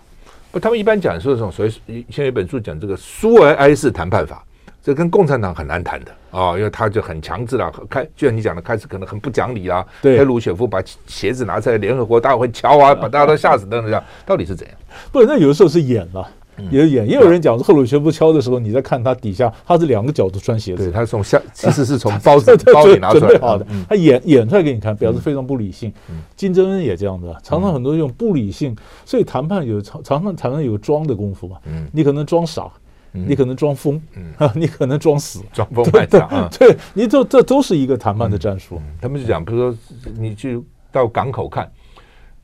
[0.52, 4.44] 不，他们一般讲说这种所以，现在有一本书讲这个苏维埃式谈判法，
[4.82, 14.78] 这跟共产党很难谈的啊、哦，因为他就很强制了，开就像你讲的，开始可能很不讲理啊，对，赫鲁雪夫把鞋子拿出来，联合国大会敲啊，把大家都吓死等等这样， 到底是怎样？
[15.12, 16.30] 不，那有的时候是演了。
[16.72, 20.86] 也演，也有人讲，赫鲁雪夫敲的时候，你在看他底下，他是两个角度穿鞋子。
[20.86, 23.66] 对，他是从下，其实是从 包子包里拿出来准备好的。
[23.90, 25.94] 他演演出来给你看，表示非常不理性。
[26.36, 28.76] 金正恩也这样的，常常很多用不理性，
[29.06, 31.58] 所以谈判有常常常常常有装的功夫嘛。
[31.92, 32.68] 你可能装傻，
[33.12, 34.02] 你可能装疯，
[34.56, 36.50] 你可能装死， 装疯卖傻。
[36.58, 38.82] 对，你这这都是一个谈判的战术。
[39.02, 39.78] 他们就讲，比如说
[40.18, 41.70] 你去到港口看。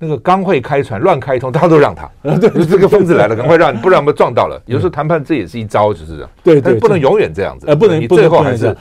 [0.04, 2.10] 那个刚会开船乱开通，大家都让他。
[2.40, 4.60] 对，这个疯子来了，赶快让，不然我们撞到了。
[4.66, 6.30] 有时候谈判这也是一招，就是这样。
[6.44, 7.68] 对对，不能永远这样子。
[7.68, 8.76] 呃，不能，你最后还是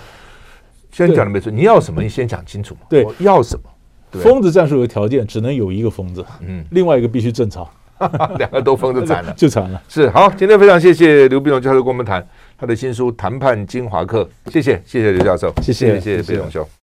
[0.91, 1.53] 先讲的没错。
[1.53, 2.81] 你要什么，你先讲清楚嘛。
[2.89, 3.71] 对，要什么？
[4.19, 6.25] 疯子战术有条件，只能有一个疯子。
[6.41, 7.69] 嗯，另外一个必须正常。
[8.39, 9.79] 两个都疯子惨了， 就惨了。
[9.87, 16.80] 是好，今天非常谢谢刘必荣教授跟我们谈他的新书《谈判精华课》，谢谢谢谢刘教授，谢谢谢谢谢谢必荣兄。